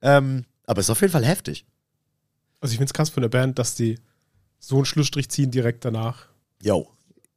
[0.00, 1.66] Ähm, aber es ist auf jeden Fall heftig.
[2.60, 3.98] Also ich finde es krass von der Band, dass die
[4.60, 6.28] so einen Schlussstrich ziehen direkt danach.
[6.62, 6.88] Yo.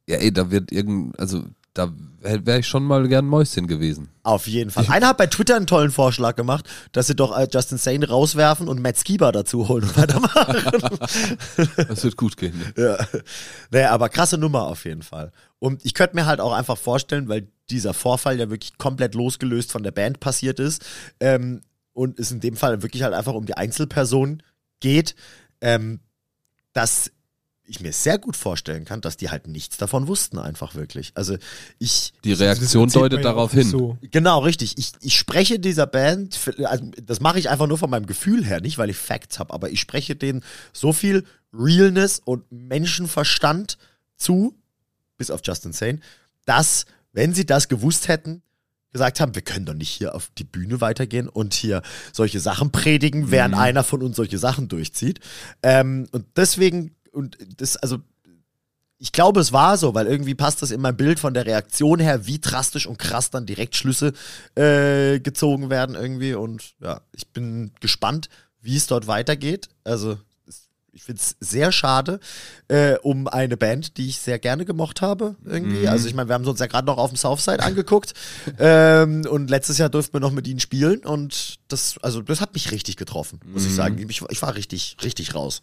[0.08, 1.44] ja, ey, da wird irgend, also
[1.76, 4.10] da wäre ich schon mal gern Mäuschen gewesen.
[4.24, 4.88] Auf jeden Fall.
[4.88, 8.70] Einer hat bei Twitter einen tollen Vorschlag gemacht, dass sie doch äh, Justin Sane rauswerfen
[8.70, 10.90] und Matt Skiba dazu holen und weitermachen.
[11.88, 12.60] Das wird gut gehen.
[12.78, 12.98] ja.
[13.72, 15.32] Naja, aber krasse Nummer auf jeden Fall.
[15.60, 19.72] Und ich könnte mir halt auch einfach vorstellen, weil dieser Vorfall ja wirklich komplett losgelöst
[19.72, 20.86] von der Band passiert ist
[21.20, 21.62] ähm,
[21.94, 24.42] und es in dem Fall wirklich halt einfach um die Einzelperson
[24.80, 25.16] geht,
[25.62, 26.00] ähm,
[26.74, 27.12] dass
[27.68, 31.12] ich mir sehr gut vorstellen kann, dass die halt nichts davon wussten, einfach wirklich.
[31.16, 31.38] Also
[31.80, 33.68] ich, Die Das Reaktion deutet darauf hin.
[33.68, 33.98] So.
[34.12, 34.78] Genau, richtig.
[34.78, 38.62] Ich, ich spreche dieser Band, also das mache ich einfach nur von meinem Gefühl her,
[38.62, 40.44] nicht weil ich Facts habe, aber ich spreche denen
[40.74, 43.78] so viel Realness und Menschenverstand
[44.16, 44.56] zu,
[45.18, 46.00] bis auf Justin Sane,
[46.46, 48.42] dass, wenn sie das gewusst hätten,
[48.96, 51.82] gesagt haben, wir können doch nicht hier auf die Bühne weitergehen und hier
[52.14, 55.20] solche Sachen predigen, während einer von uns solche Sachen durchzieht.
[55.64, 57.98] Ähm, und deswegen, und das, also
[58.98, 62.00] ich glaube, es war so, weil irgendwie passt das in mein Bild von der Reaktion
[62.00, 64.14] her, wie drastisch und krass dann direkt Schlüsse
[64.56, 66.34] äh, gezogen werden irgendwie.
[66.34, 68.30] Und ja, ich bin gespannt,
[68.62, 69.68] wie es dort weitergeht.
[69.84, 70.18] Also
[70.94, 72.22] ich finde es sehr schade
[72.70, 75.82] äh, um eine Band, die ich sehr gerne gemocht habe irgendwie.
[75.82, 75.88] Mhm.
[75.90, 78.14] Also ich meine, wir haben uns ja gerade noch auf dem Southside angeguckt
[78.60, 82.54] ähm, und letztes Jahr durften wir noch mit ihnen spielen und das, also das hat
[82.54, 83.68] mich richtig getroffen, muss Mhm.
[83.68, 84.10] ich sagen.
[84.10, 85.62] Ich, ich war richtig, richtig raus.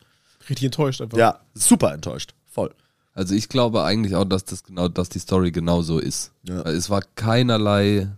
[0.53, 1.17] Richtig enttäuscht einfach.
[1.19, 2.35] Ja, super enttäuscht.
[2.47, 2.75] Voll.
[3.15, 6.33] Also ich glaube eigentlich auch, dass das genau, dass die Story genau so ist.
[6.47, 6.61] Ja.
[6.63, 8.09] Es war keinerlei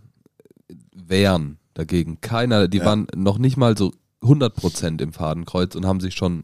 [0.93, 2.19] Wehren dagegen.
[2.21, 2.85] Keiner, die Ja.
[2.85, 6.43] waren noch nicht mal so 100% im Fadenkreuz und haben sich schon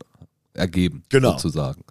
[0.54, 1.32] ergeben, Genau.
[1.34, 1.84] sozusagen.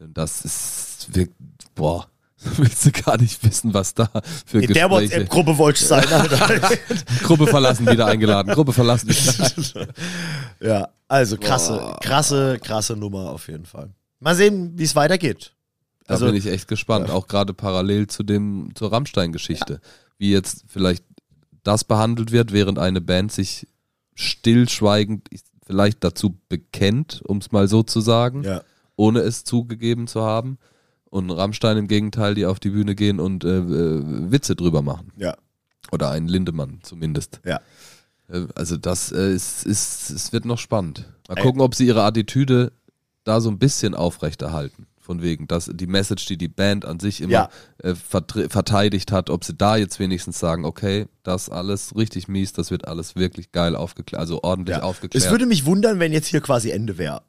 [0.00, 1.36] Denn Das ist wirklich,
[1.74, 2.06] boah,
[2.56, 4.08] willst du gar nicht wissen, was da
[4.46, 4.90] für In der Gespräche.
[5.12, 6.60] WhatsApp-Gruppe wollte ich sein, Alter.
[7.22, 8.52] Gruppe verlassen, wieder eingeladen.
[8.54, 9.08] Gruppe verlassen.
[10.60, 12.00] Ja, also krasse, Boah.
[12.00, 13.90] krasse, krasse Nummer auf jeden Fall.
[14.20, 15.52] Mal sehen, wie es weitergeht.
[16.06, 19.80] Da Also- bin ich echt gespannt, auch gerade parallel zu dem zur Rammstein-Geschichte,
[20.18, 21.04] wie jetzt vielleicht
[21.62, 23.66] das behandelt wird, während eine Band sich
[24.14, 25.28] stillschweigend
[25.66, 28.62] vielleicht dazu bekennt, um es mal so zu sagen, Ja.
[28.96, 30.58] ohne es zugegeben zu haben.
[31.16, 35.12] Und Rammstein im Gegenteil, die auf die Bühne gehen und äh, äh, Witze drüber machen.
[35.16, 35.34] Ja.
[35.92, 37.40] Oder ein Lindemann zumindest.
[37.44, 37.60] Ja.
[38.28, 41.06] Äh, Also das äh, ist, ist, es wird noch spannend.
[41.28, 41.42] Mal Ey.
[41.42, 42.72] gucken, ob sie ihre Attitüde
[43.24, 44.86] da so ein bisschen aufrechterhalten.
[45.00, 47.48] Von wegen, dass die Message, die die Band an sich immer Ja.
[47.78, 52.70] äh, verteidigt hat, ob sie da jetzt wenigstens sagen, okay, das alles richtig mies, das
[52.72, 54.82] wird alles wirklich geil aufgeklärt, also ordentlich Ja.
[54.82, 55.24] aufgeklärt.
[55.24, 57.22] Es würde mich wundern, wenn jetzt hier quasi Ende wäre.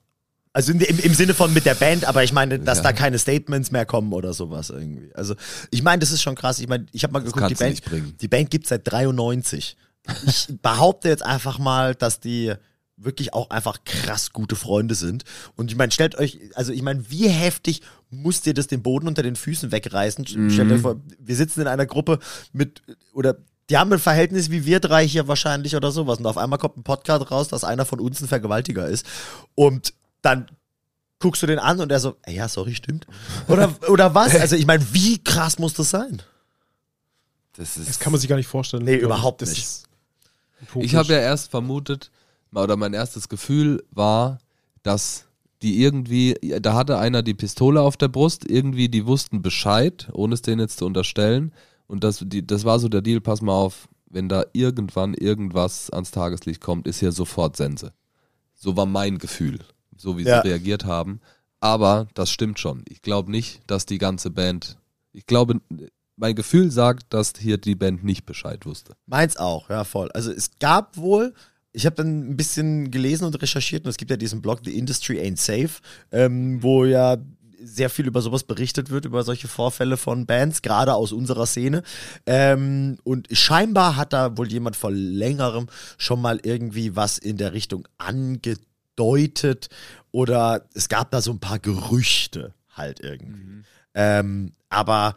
[0.54, 2.86] Also in, im, im Sinne von mit der Band, aber ich meine, dass Ja.
[2.86, 5.14] da keine Statements mehr kommen oder sowas irgendwie.
[5.14, 5.36] Also
[5.72, 6.60] ich meine, das ist schon krass.
[6.60, 7.82] Ich meine, ich habe mal Das geguckt, die Band,
[8.22, 9.78] die Band gibt seit 93.
[10.26, 12.54] Ich behaupte jetzt einfach mal, dass die
[13.00, 15.24] wirklich auch einfach krass gute Freunde sind.
[15.56, 19.08] Und ich meine, stellt euch, also ich meine, wie heftig muss dir das den Boden
[19.08, 20.26] unter den Füßen wegreißen?
[20.50, 22.18] Stellt euch vor, wir sitzen in einer Gruppe
[22.54, 22.82] mit,
[23.14, 23.38] oder
[23.70, 26.18] die haben ein Verhältnis wie wir drei hier wahrscheinlich oder sowas.
[26.18, 29.06] Und auf einmal kommt ein Podcast raus, dass einer von uns ein Vergewaltiger ist.
[29.54, 30.48] Und dann
[31.20, 33.08] guckst du den an und er so, "Ey, ja, sorry, stimmt.
[33.48, 34.36] Oder, oder was?
[34.36, 36.22] Also ich meine, wie krass muss das sein?
[37.58, 38.84] das ist, Das kann man sich gar nicht vorstellen.
[38.84, 39.84] Nee, überhaupt Das nicht.
[40.76, 42.12] Ich habe ja erst vermutet,
[42.54, 44.40] oder mein erstes Gefühl war,
[44.84, 45.26] dass
[45.62, 50.36] die irgendwie, da hatte einer die Pistole auf der Brust, irgendwie die wussten Bescheid, ohne
[50.36, 51.52] es denen jetzt zu unterstellen.
[51.88, 55.90] Und das, die, das war so der Deal, pass mal auf, wenn da irgendwann irgendwas
[55.90, 57.92] ans Tageslicht kommt, ist hier sofort Sense.
[58.54, 59.60] So war mein Gefühl,
[59.98, 60.42] so wie Ja.
[60.42, 61.20] sie reagiert haben.
[61.60, 62.84] Aber das stimmt schon.
[62.88, 64.78] Ich glaube nicht, dass die ganze Band,
[65.12, 65.60] ich glaube,
[66.16, 68.96] mein Gefühl sagt, dass hier die Band nicht Bescheid wusste.
[69.06, 70.12] Meins auch, ja, voll.
[70.14, 71.34] Also es gab wohl
[71.74, 74.76] ich habe dann ein bisschen gelesen und recherchiert und es gibt ja diesen Blog The
[74.76, 75.80] Industry Ain't Safe,
[76.12, 77.18] ähm, wo ja
[77.62, 81.84] sehr viel über sowas berichtet wird, über solche Vorfälle von Bands, gerade aus unserer Szene.
[82.26, 85.68] Ähm, und scheinbar hat da wohl jemand vor längerem
[86.00, 88.64] schon mal irgendwie was in der Richtung angedeutet
[90.12, 93.64] oder es gab da so ein paar Gerüchte halt irgendwie.
[93.94, 95.16] Ähm, aber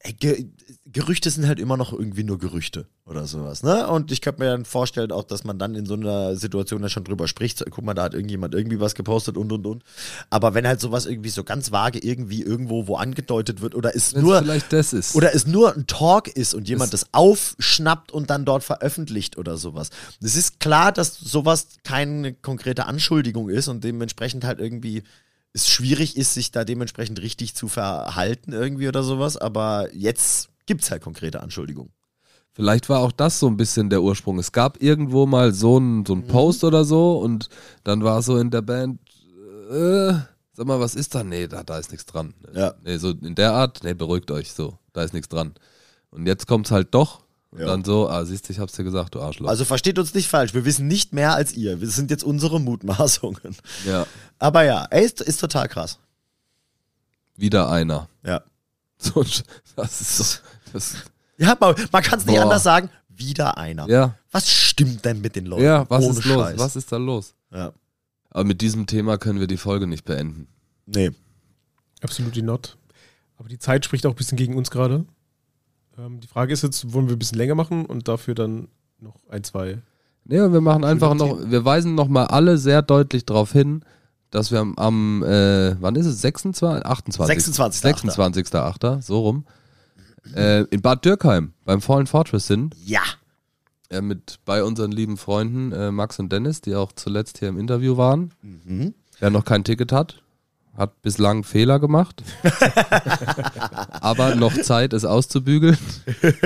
[0.00, 0.46] ey, Ge
[0.92, 3.86] Gerüchte sind halt immer noch irgendwie nur Gerüchte oder sowas, ne?
[3.86, 6.90] Und ich könnte mir dann vorstellen, auch, dass man dann in so einer Situation dann
[6.90, 7.64] schon drüber spricht.
[7.70, 9.84] Guck mal, da hat irgendjemand irgendwie was gepostet und und und.
[10.30, 14.14] Aber wenn halt sowas irgendwie so ganz vage irgendwie irgendwo wo angedeutet wird oder Wenn's
[14.16, 15.14] nur vielleicht das ist.
[15.14, 19.56] oder es nur ein Talk ist und jemand das aufschnappt und dann dort veröffentlicht oder
[19.58, 19.90] sowas.
[20.20, 25.04] Es ist klar, dass sowas keine konkrete Anschuldigung ist und dementsprechend halt irgendwie
[25.52, 29.36] es schwierig ist, sich da dementsprechend richtig zu verhalten irgendwie oder sowas.
[29.36, 31.92] Aber jetzt gibt es halt konkrete Anschuldigungen.
[32.52, 34.38] Vielleicht war auch das so ein bisschen der Ursprung.
[34.38, 37.48] Es gab irgendwo mal so einen so einen Post oder so und
[37.84, 39.00] dann war so in der Band,
[39.70, 40.12] äh,
[40.52, 41.22] sag mal, was ist da?
[41.22, 42.34] Nee, da, da ist nichts dran.
[42.52, 42.74] Ja.
[42.84, 45.54] Nee, so in der Art, nee, beruhigt euch so, da ist nichts dran.
[46.10, 47.22] Und jetzt kommt's halt doch.
[47.52, 47.66] Und Ja.
[47.66, 49.48] dann so, ah, siehst du, ich hab's dir gesagt, du Arschloch.
[49.48, 51.76] Also versteht uns nicht falsch, wir wissen nicht mehr als ihr.
[51.76, 53.56] Das sind jetzt unsere Mutmaßungen.
[53.86, 54.06] ja,
[54.38, 55.98] Aber ja, ey, ist, ist total krass.
[57.36, 58.08] wieder einer.
[58.24, 58.42] Ja.
[59.02, 59.24] So,
[59.76, 60.24] das ist so,
[60.74, 60.94] das,
[61.38, 62.90] Ja, man, man kann es nicht anders sagen.
[63.08, 63.88] Wieder einer.
[63.88, 65.64] ja, Was stimmt denn mit den Leuten?
[65.64, 66.36] ja, was Ohne ist los?
[66.48, 66.58] Scheiß.
[66.58, 67.34] Was ist da los?
[67.50, 67.72] Ja.
[68.28, 70.48] Aber mit diesem Thema können wir die Folge nicht beenden.
[70.84, 71.12] Nee.
[72.02, 72.76] Absolutely not.
[73.38, 75.06] Aber die Zeit spricht auch ein bisschen gegen uns gerade.
[76.00, 78.68] Ähm, die Frage ist jetzt, wollen wir ein bisschen länger machen und dafür dann
[79.00, 79.78] noch ein, zwei.
[80.24, 81.50] Nee, und wir machen einfach noch, Themen.
[81.50, 83.84] wir weisen noch mal alle sehr deutlich darauf hin,
[84.30, 86.20] dass wir am, am äh, wann ist es?
[86.20, 86.86] 26?
[86.86, 87.54] 28.
[87.54, 88.12] 26.8..
[88.12, 89.02] 26.8.
[89.02, 89.44] So rum.
[90.34, 92.76] Äh, in Bad Dürkheim beim Fallen Fortress sind.
[92.84, 93.02] Ja.
[93.88, 97.58] Äh, mit bei unseren lieben Freunden äh, Max und Dennis, die auch zuletzt hier im
[97.58, 98.32] Interview waren.
[98.42, 98.94] Mhm.
[99.18, 100.22] Wer noch kein Ticket hat,
[100.76, 102.22] hat bislang Fehler gemacht.
[104.00, 105.76] Aber noch Zeit, es auszubügeln.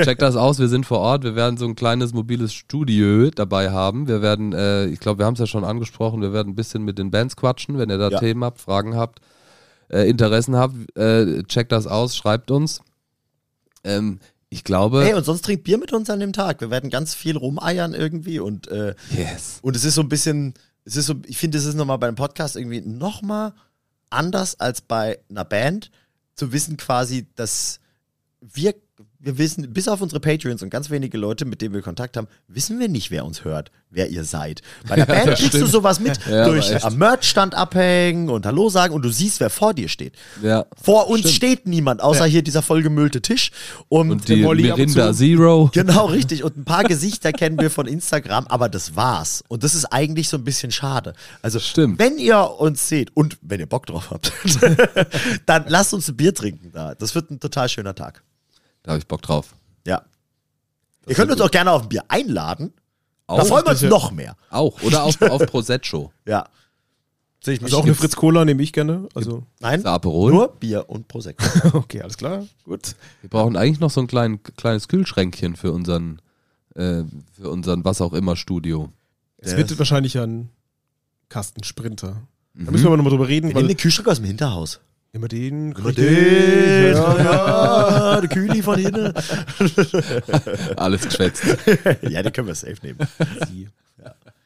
[0.03, 1.25] Checkt das aus, wir sind vor Ort.
[1.25, 4.09] Wir werden so ein kleines mobiles Studio dabei haben.
[4.09, 6.83] Wir werden, äh, ich glaube, wir haben es ja schon angesprochen, wir werden ein bisschen
[6.83, 8.19] mit den Bands quatschen, wenn ihr da Ja.
[8.19, 9.21] Themen habt, Fragen habt,
[9.89, 10.75] äh, Interessen habt.
[10.97, 12.81] Äh, checkt das aus, schreibt uns.
[13.85, 14.19] Ähm,
[14.49, 15.05] ich glaube.
[15.05, 16.61] Hey, und sonst trinkt Bier mit uns an dem Tag.
[16.61, 19.59] Wir werden ganz viel rumeiern irgendwie und, äh, yes.
[19.63, 20.55] und es ist so ein bisschen,
[20.85, 23.53] es ist so, ich finde, es ist nochmal bei einem Podcast irgendwie nochmal
[24.15, 25.91] anders als bei einer Band
[26.35, 27.81] zu wissen quasi, dass
[28.41, 28.75] wir,
[29.25, 32.29] wir wissen, bis auf unsere Patreons und ganz wenige Leute, mit denen wir Kontakt haben,
[32.49, 34.61] wissen wir nicht, wer uns hört, wer ihr seid.
[34.89, 35.71] Bei der Band kriegst du stimmt.
[35.71, 39.73] sowas mit, Ja, durch am Merchstand abhängen und Hallo sagen und du siehst, wer vor
[39.75, 40.15] dir steht.
[40.43, 40.67] Ja.
[40.81, 41.35] Vor uns Stimmt.
[41.35, 43.51] steht niemand, außer hier dieser vollgemüllte Tisch.
[43.89, 45.13] Und, Und die Molly Mirinda.
[45.13, 45.71] Zero.
[45.73, 46.45] Genau, richtig.
[46.45, 49.43] Und ein paar Gesichter kennen wir von Instagram, aber das war's.
[49.49, 51.15] Und das ist eigentlich so ein bisschen schade.
[51.43, 51.99] Also, Stimmt.
[51.99, 54.33] wenn ihr uns seht und wenn ihr Bock drauf habt,
[55.47, 56.95] dann lasst uns ein Bier trinken da.
[56.95, 58.23] Das wird ein total schöner Tag.
[58.85, 59.55] Da habe ich Bock drauf.
[59.87, 60.03] Ja.
[61.09, 62.73] ihr könnt uns auch gerne auf ein Bier einladen.
[63.27, 64.37] da Auch, freuen wir uns noch mehr.
[64.51, 64.81] auch.
[64.83, 66.13] Oder auf, auf Prosecco.
[66.27, 66.47] Ja.
[67.43, 69.07] Sehe ich mich Also auch eine Fritz Cola nehme ich gerne.
[69.15, 70.33] Also, Nein, Aperol.
[70.33, 71.45] nur Bier und Prosecco.
[71.79, 72.47] okay, alles klar.
[72.65, 72.95] Gut.
[73.21, 76.23] Wir brauchen eigentlich noch so ein klein, kleines Kühlschränkchen für unseren,
[76.75, 78.91] äh, für unseren was auch immer Studio.
[79.39, 80.49] Es wird das- wahrscheinlich ein
[81.29, 82.23] Kasten Sprinter.
[82.55, 82.71] Da Mhm.
[82.71, 84.81] müssen wir aber nochmal drüber reden, Wir nehmen den Kühlschrank aus dem Hinterhaus.
[85.15, 85.73] Immer den.
[85.73, 89.13] Immer den, ja, ja, der Kühli von hinten.
[90.77, 91.43] Alles geschwätzt.
[92.03, 92.99] ja, den können wir safe nehmen.
[93.49, 93.69] Die.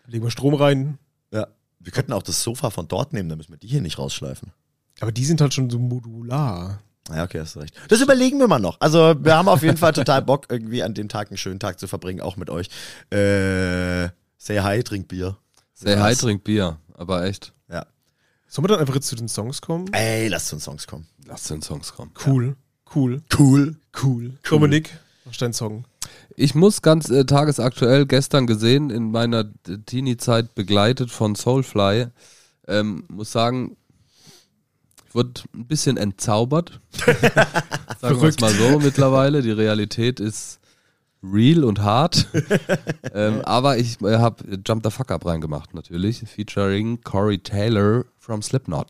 [0.06, 0.98] Legen wir Strom rein.
[1.32, 1.48] Ja.
[1.80, 4.52] Wir könnten auch das Sofa von dort nehmen, dann müssen wir die hier nicht rausschleifen.
[5.00, 6.80] Aber die sind halt schon so modular.
[7.10, 7.74] Ja, okay, hast du recht.
[7.88, 8.78] Das überlegen wir mal noch.
[8.80, 11.78] Also, wir haben auf jeden Fall total Bock, irgendwie an dem Tag einen schönen Tag
[11.78, 12.68] zu verbringen, auch mit euch.
[13.10, 15.36] Äh, say hi, trink Bier.
[15.72, 16.18] Say hi, Krass.
[16.18, 16.76] trink Bier.
[16.94, 17.52] Aber echt, Ja.
[18.48, 19.92] Sollen wir dann einfach jetzt zu den Songs kommen?
[19.92, 21.06] Ey, lasst uns Songs kommen.
[21.26, 22.12] lass den Songs kommen.
[22.26, 22.56] Cool.
[22.94, 23.22] Cool.
[23.38, 23.76] Cool.
[24.02, 24.38] Cool.
[24.48, 25.84] Dominik, was ist dein Song?
[26.34, 29.44] Ich muss ganz äh, tagesaktuell gestern gesehen, in meiner
[29.84, 32.06] Teenie-Zeit begleitet von Soulfly,
[32.66, 33.76] ähm, muss sagen,
[35.06, 36.80] ich wurde ein bisschen entzaubert.
[38.00, 39.42] Sagen wir es mal so mittlerweile.
[39.42, 40.60] Die Realität ist
[41.32, 42.26] real und hart.
[43.14, 46.20] ähm, aber ich äh, habe Jump the Fuck Up reingemacht, natürlich.
[46.26, 48.88] Featuring Corey Taylor from Slipknot.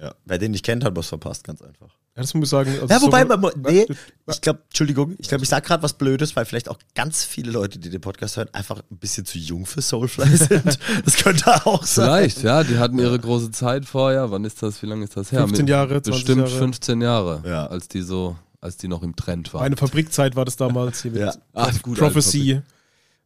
[0.00, 0.14] Ja.
[0.24, 1.88] Wer den nicht kennt, hat was verpasst, ganz einfach.
[2.14, 2.70] Ja, das muss ich sagen.
[2.72, 3.86] Also Ja, wobei, so- man, nee,
[4.30, 7.52] ich glaube, Entschuldigung, ich glaube, ich sag gerade was Blödes, weil vielleicht auch ganz viele
[7.52, 10.78] Leute, die den Podcast hören, einfach ein bisschen zu jung für Soulfly sind.
[11.04, 12.06] Das könnte auch sein.
[12.28, 14.30] Vielleicht, ja, die hatten ihre große Zeit vorher.
[14.30, 14.82] Wann ist das?
[14.82, 15.40] Wie lange ist das her?
[15.40, 16.58] 15 Mit- Jahre, 20 Bestimmt Jahre.
[16.58, 17.66] 15 Jahre, Ja.
[17.68, 19.62] als die so, als die noch im Trend waren.
[19.62, 21.34] Meine Fabrikzeit war das damals hier mit Ja.
[21.52, 22.62] Ach, gut, Prophecy.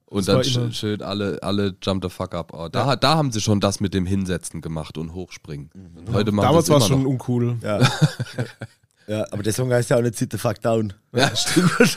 [0.09, 2.53] Und Das war dann schön, schön alle, alle Jump the fuck up.
[2.55, 5.71] Oh, da, da haben sie schon das mit dem Hinsetzen gemacht und hochspringen.
[5.97, 7.09] Und heute machen Damals war es schon noch.
[7.11, 7.59] uncool.
[7.63, 7.81] Ja.
[9.09, 10.93] ja, aber der Song heißt ja auch nicht Sit the fuck down.
[11.13, 11.71] Ja, stimmt.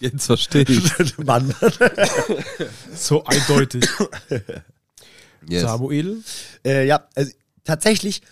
[0.00, 1.18] Jetzt verstehe ich.
[1.18, 1.52] Mann.
[2.94, 3.84] So eindeutig.
[5.48, 5.62] Yes.
[5.62, 6.22] Samuel,
[6.64, 7.32] Äh, ja, also
[7.64, 8.22] tatsächlich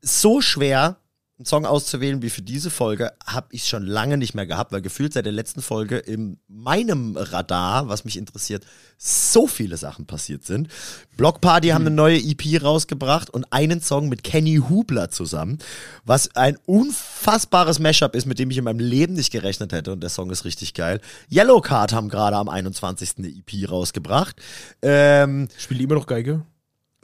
[0.00, 0.96] so schwer,
[1.42, 4.80] einen Song auszuwählen wie für diese Folge, habe ich schon lange nicht mehr gehabt, weil
[4.80, 8.64] gefühlt seit der letzten Folge in meinem Radar, was mich interessiert,
[8.96, 10.68] so viele Sachen passiert sind.
[11.16, 15.58] Block Party haben eine neue EP rausgebracht und einen Song mit Kenny Hubler zusammen,
[16.04, 20.00] was ein unfassbares Mashup ist, mit dem ich in meinem Leben nicht gerechnet hätte und
[20.00, 21.00] der Song ist richtig geil.
[21.28, 23.14] Yellow Card haben gerade am 21.
[23.18, 24.36] eine EP rausgebracht.
[24.80, 26.42] Ähm, spielt immer noch Geige?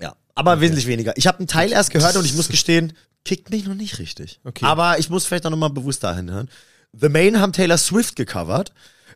[0.01, 1.17] Ja, aber wesentlich weniger.
[1.17, 2.93] Ich habe einen Teil erst gehört und ich muss gestehen,
[3.25, 4.41] kickt mich noch nicht richtig.
[4.45, 4.65] Okay.
[4.65, 6.49] Aber ich muss vielleicht auch nochmal bewusst dahin hören.
[6.93, 8.73] The Main haben Taylor Swift gecovert.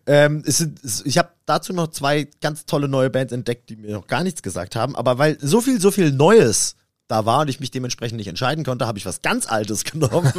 [0.06, 3.92] Ähm, es sind, ich habe dazu noch zwei ganz tolle neue Bands entdeckt, die mir
[3.92, 4.96] noch gar nichts gesagt haben.
[4.96, 6.76] Aber weil so viel, so viel Neues
[7.08, 10.32] da war und ich mich dementsprechend nicht entscheiden konnte, habe ich was ganz Altes genommen.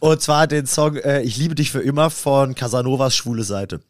[0.00, 3.80] und zwar den Song äh, Ich liebe dich für immer von Casanovas Schwule Seite.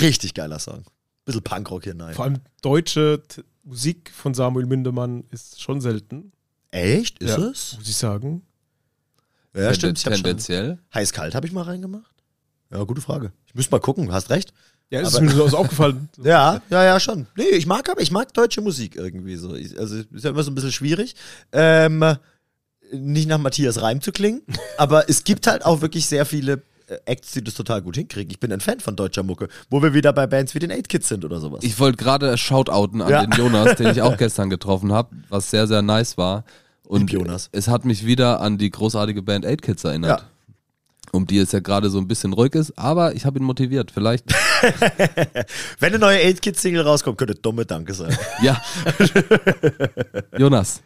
[0.00, 0.84] Richtig geiler Song.
[1.24, 2.14] Bisschen Punkrock hier rein.
[2.14, 3.22] Vor allem deutsche
[3.68, 6.32] Musik von Samuel Mindemann ist schon selten.
[6.70, 7.18] Echt?
[7.18, 7.76] Ist Ja, es?
[7.78, 8.42] Muss ich sagen.
[9.54, 10.02] Ja, stimmt.
[10.02, 10.78] Tendenziell.
[10.94, 12.14] Heiß-kalt habe ich mal reingemacht?
[12.70, 13.32] Ja, gute Frage.
[13.46, 14.52] Ich müsste mal gucken, hast recht.
[14.90, 16.08] Ja, ist Aber- mir so aufgefallen.
[16.22, 17.26] Ja, ja, ja, schon.
[17.36, 19.54] Nee, ich mag aber, ich mag deutsche Musik irgendwie so.
[19.54, 21.14] Ich, also ist ja immer so ein bisschen schwierig.
[21.52, 22.02] Ähm,
[22.92, 24.40] nicht nach Matthias Reim zu klingen,
[24.78, 26.62] aber es gibt halt auch wirklich sehr viele
[27.06, 28.30] Acts, die das total gut hinkriegen.
[28.30, 30.88] Ich bin ein Fan von deutscher Mucke, wo wir wieder bei Bands wie den 8
[30.88, 31.60] Kids sind oder sowas.
[31.62, 33.24] Ich wollte gerade shoutouten an Ja.
[33.26, 36.44] den Jonas, den ich auch gestern getroffen habe, was sehr, sehr nice war.
[36.84, 37.50] Und Jonas.
[37.52, 40.20] es hat mich wieder an die großartige Band 8 Kids erinnert.
[40.20, 40.26] Ja.
[41.10, 43.90] Um die es ja gerade so ein bisschen ruhig ist, aber ich habe ihn motiviert.
[43.90, 44.26] Vielleicht,
[45.80, 48.14] Wenn eine neue 8 Kids Single rauskommt, könnte dumme Danke sein.
[48.42, 48.60] ja.
[50.36, 50.82] Jonas,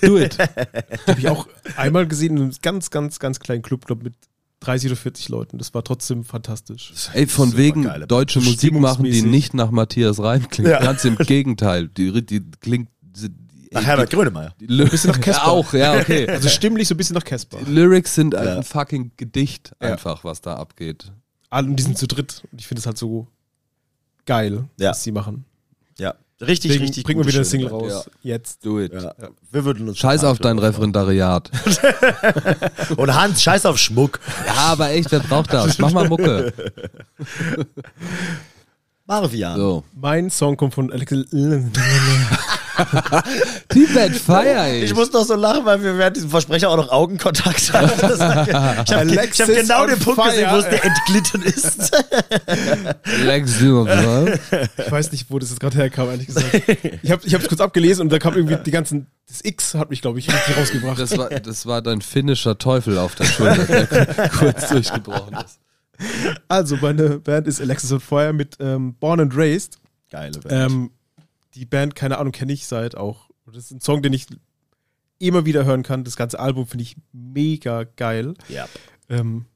[0.00, 0.38] do it.
[0.38, 1.46] Habe ich auch
[1.76, 4.14] einmal gesehen in einem ganz, ganz, ganz kleinen Club, glaube mit
[4.60, 5.58] 30 oder 40 Leuten.
[5.58, 6.92] Das war trotzdem fantastisch.
[7.12, 8.40] Ey, von wegen geile deutsche.
[8.40, 10.68] Musik machen, die nicht nach Matthias Reim klingt.
[10.70, 10.80] Ja.
[10.80, 11.88] Ganz im Gegenteil.
[11.88, 12.88] Die, die klingt.
[13.02, 13.30] Die,
[13.72, 14.54] Nach Herbert Grönemeyer.
[14.60, 15.48] die, die, bisschen nach Casper.
[15.48, 16.26] Auch, ja, okay.
[16.30, 17.58] Also stimmlich so ein bisschen nach Casper.
[17.64, 18.56] Die Lyrics sind Ja.
[18.56, 19.92] ein fucking Gedicht, Ja.
[19.92, 21.12] einfach, was da abgeht.
[21.50, 22.42] Und die sind zu dritt.
[22.50, 23.28] Und ich finde es halt so
[24.26, 24.90] geil, Ja.
[24.90, 25.44] was sie machen.
[25.98, 28.10] Ja, richtig, Deswegen richtig bringen wir wieder eine schöne Single raus.
[28.22, 28.64] Jetzt.
[28.64, 28.92] Do it.
[28.92, 29.14] Ja.
[29.50, 31.50] Wir würden uns Scheiß auf dein Referendariat.
[32.96, 34.20] Und Hans, scheiß auf Schmuck.
[34.46, 35.78] ja, aber echt, wer braucht das?
[35.78, 36.52] Mach mal Mucke.
[39.06, 39.56] Marvian.
[39.56, 39.84] So.
[39.94, 41.12] Mein Song kommt von Alex.
[43.68, 44.84] Tibet feier ich.
[44.84, 48.92] Ich muss doch so lachen, weil wir während diesem Versprecher auch noch Augenkontakt war- Ich
[48.92, 50.30] habe hab genau den Punkt fire.
[50.30, 51.92] gesehen, wo es dir entglitten ist.
[53.24, 53.60] Lex.
[53.60, 56.62] Ich weiß nicht, wo das jetzt gerade herkam, ehrlich gesagt.
[57.02, 59.06] Ich habe es kurz abgelesen und da kam irgendwie die ganzen.
[59.28, 60.98] Das X hat mich, glaube ich, richtig rausgebracht.
[60.98, 65.58] Das war, das war dein finnischer Teufel auf der Schulter, der kurz durchgebrochen ist.
[66.48, 69.76] Also, meine Band ist Alexis on Fire mit ähm, Born and Raised.
[70.10, 70.72] Geile Band.
[70.72, 70.90] Ähm,
[71.58, 73.28] die Band, keine Ahnung, kenne ich seit auch.
[73.46, 74.26] Das ist ein Song, den ich
[75.18, 76.04] immer wieder hören kann.
[76.04, 78.34] Das ganze Album finde ich mega geil.
[78.48, 78.68] ja.
[79.08, 79.46] Ähm,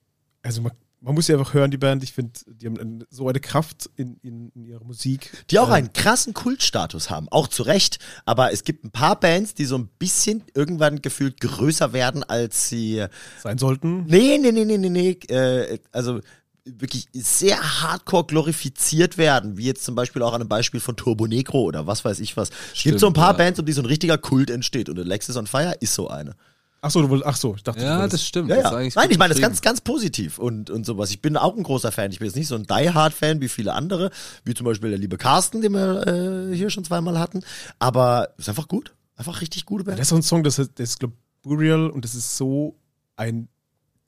[0.42, 2.03] also man, man muss sie einfach hören, die Band.
[2.03, 5.30] Ich finde, die haben so eine Kraft in, in, in ihrer Musik.
[5.50, 7.98] Die auch Ähm, einen krassen Kultstatus haben, auch zu Recht.
[8.24, 12.68] Aber es gibt ein paar Bands, die so ein bisschen irgendwann gefühlt größer werden, als
[12.68, 13.05] sie.
[13.40, 14.05] sein sollten.
[14.07, 15.11] Nee, nee, nee, nee, nee, nee.
[15.28, 16.20] Äh, also
[16.64, 21.26] wirklich sehr hardcore glorifiziert werden, wie jetzt zum Beispiel auch an einem Beispiel von Turbo
[21.26, 22.50] Negro oder was weiß ich was.
[22.74, 23.38] es gibt so ein paar ja.
[23.38, 26.34] Bands, um die so ein richtiger Kult entsteht und Alexis on Fire ist so eine.
[26.80, 28.48] Achso, du wolltest, ach so, ich dachte, Ja, das stimmt.
[28.50, 28.70] Ja, Das ja.
[28.70, 29.50] ist eigentlich Nein, ich meine das beschrieben.
[29.52, 31.10] ganz, ganz positiv und, und sowas.
[31.10, 32.10] Ich bin auch ein großer Fan.
[32.10, 34.10] Ich bin jetzt nicht so ein Die-Hard-Fan wie viele andere,
[34.44, 36.06] wie zum Beispiel der liebe Carsten, den wir
[36.52, 37.44] äh, hier schon zweimal hatten.
[37.78, 38.94] Aber ist einfach gut.
[39.14, 39.98] Einfach richtig gute Band.
[39.98, 42.76] Das ist so ein Song, das ist, das ist glaube Burial und das ist so
[43.14, 43.48] ein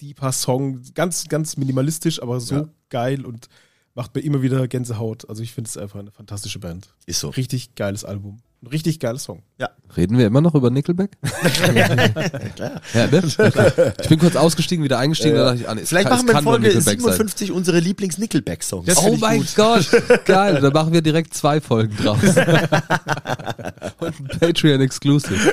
[0.01, 0.81] deeper Song.
[0.95, 2.69] Ganz, ganz minimalistisch, aber so Ja.
[2.91, 3.49] geil und
[3.95, 5.29] macht mir immer wieder Gänsehaut.
[5.29, 6.89] Also ich finde es einfach eine fantastische Band.
[7.07, 7.29] Ist so.
[7.31, 8.39] Richtig geiles Album.
[8.63, 9.43] Ein richtig geiles Song.
[9.59, 9.69] Ja.
[9.95, 11.19] Reden wir immer noch über Nickelback?
[12.57, 12.81] Klar.
[12.95, 13.23] Ja, ne?
[13.23, 13.93] Okay.
[14.01, 16.39] Ich bin kurz ausgestiegen, wieder eingestiegen, da dachte ich, ah, nee, Vielleicht kann, machen wir
[16.39, 17.13] in Folge Nickelback sein.
[17.13, 18.97] 57 unsere Lieblings-Nickelback-Songs.
[18.97, 19.55] Oh mein gut.
[19.55, 19.87] Gott,
[20.25, 22.21] geil, da machen wir direkt zwei Folgen draus.
[24.01, 25.53] Und ein Patreon-Exclusive.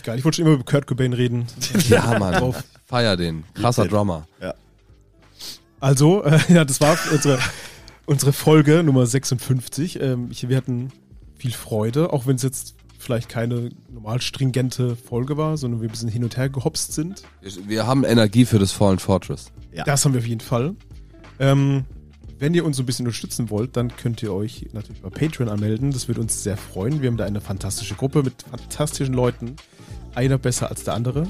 [0.00, 0.18] Nicht geil.
[0.18, 1.46] Ich wollte schon immer über Kurt Cobain reden.
[1.90, 2.64] Ja, Mann, Drauf.
[2.86, 3.44] feier den.
[3.52, 3.86] Krasser.
[3.86, 4.26] Drummer.
[5.78, 7.38] Also, äh, ja, das war unsere,
[8.06, 10.00] unsere Folge Nummer 56.
[10.00, 10.90] Ähm, ich, wir hatten
[11.36, 15.92] viel Freude, auch wenn es jetzt vielleicht keine normal stringente Folge war, sondern wir ein
[15.92, 17.22] bisschen hin und her gehopst sind.
[17.66, 19.52] Wir haben Energie für das Fallen Fortress.
[19.70, 19.84] Ja.
[19.84, 20.76] Das haben wir auf jeden Fall.
[21.38, 21.84] Ähm,
[22.40, 25.50] Wenn ihr uns so ein bisschen unterstützen wollt, dann könnt ihr euch natürlich bei Patreon
[25.50, 25.92] anmelden.
[25.92, 27.02] Das würde uns sehr freuen.
[27.02, 29.56] Wir haben da eine fantastische Gruppe mit fantastischen Leuten.
[30.14, 31.26] Einer besser als der andere.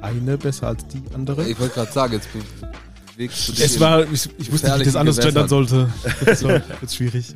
[0.00, 1.46] Eine besser als die andere.
[1.46, 3.64] Ich wollte gerade sagen, jetzt bewegst du dich.
[3.66, 5.90] Es war, ich, ich wusste nicht, wie ich das anders gendern sollte.
[6.24, 7.34] Das war jetzt schwierig.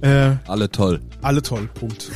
[0.00, 0.98] Äh, alle toll.
[1.20, 2.10] alle toll, Punkt.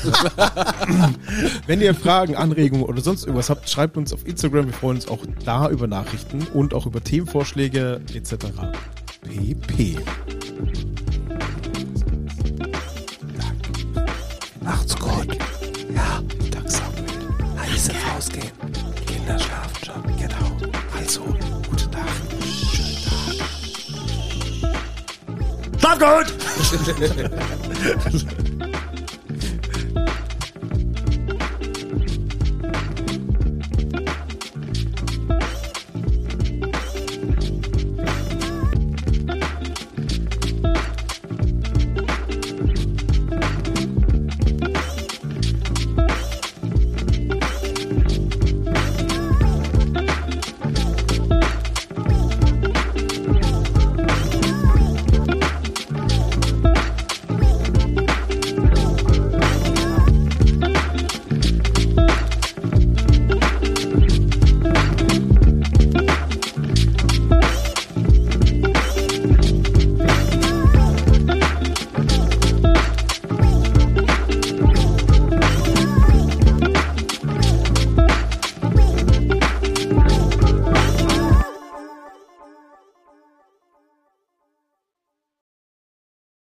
[1.67, 4.67] Wenn ihr Fragen, Anregungen oder sonst irgendwas habt, schreibt uns auf Instagram.
[4.67, 8.47] Wir freuen uns auch da über Nachrichten und auch über Themenvorschläge etc.
[9.29, 9.99] pp.
[14.61, 15.39] Macht's gut.
[15.95, 17.05] Ja, dank Samuel.
[17.57, 18.51] Leise rausgehen.
[18.99, 20.03] Die Kinder schlafen schon.
[20.16, 20.57] Genau.
[20.97, 21.22] Also,
[21.68, 22.22] gute Nacht.
[22.72, 23.37] Schönen Tag.
[25.81, 26.29] Schlaf gut!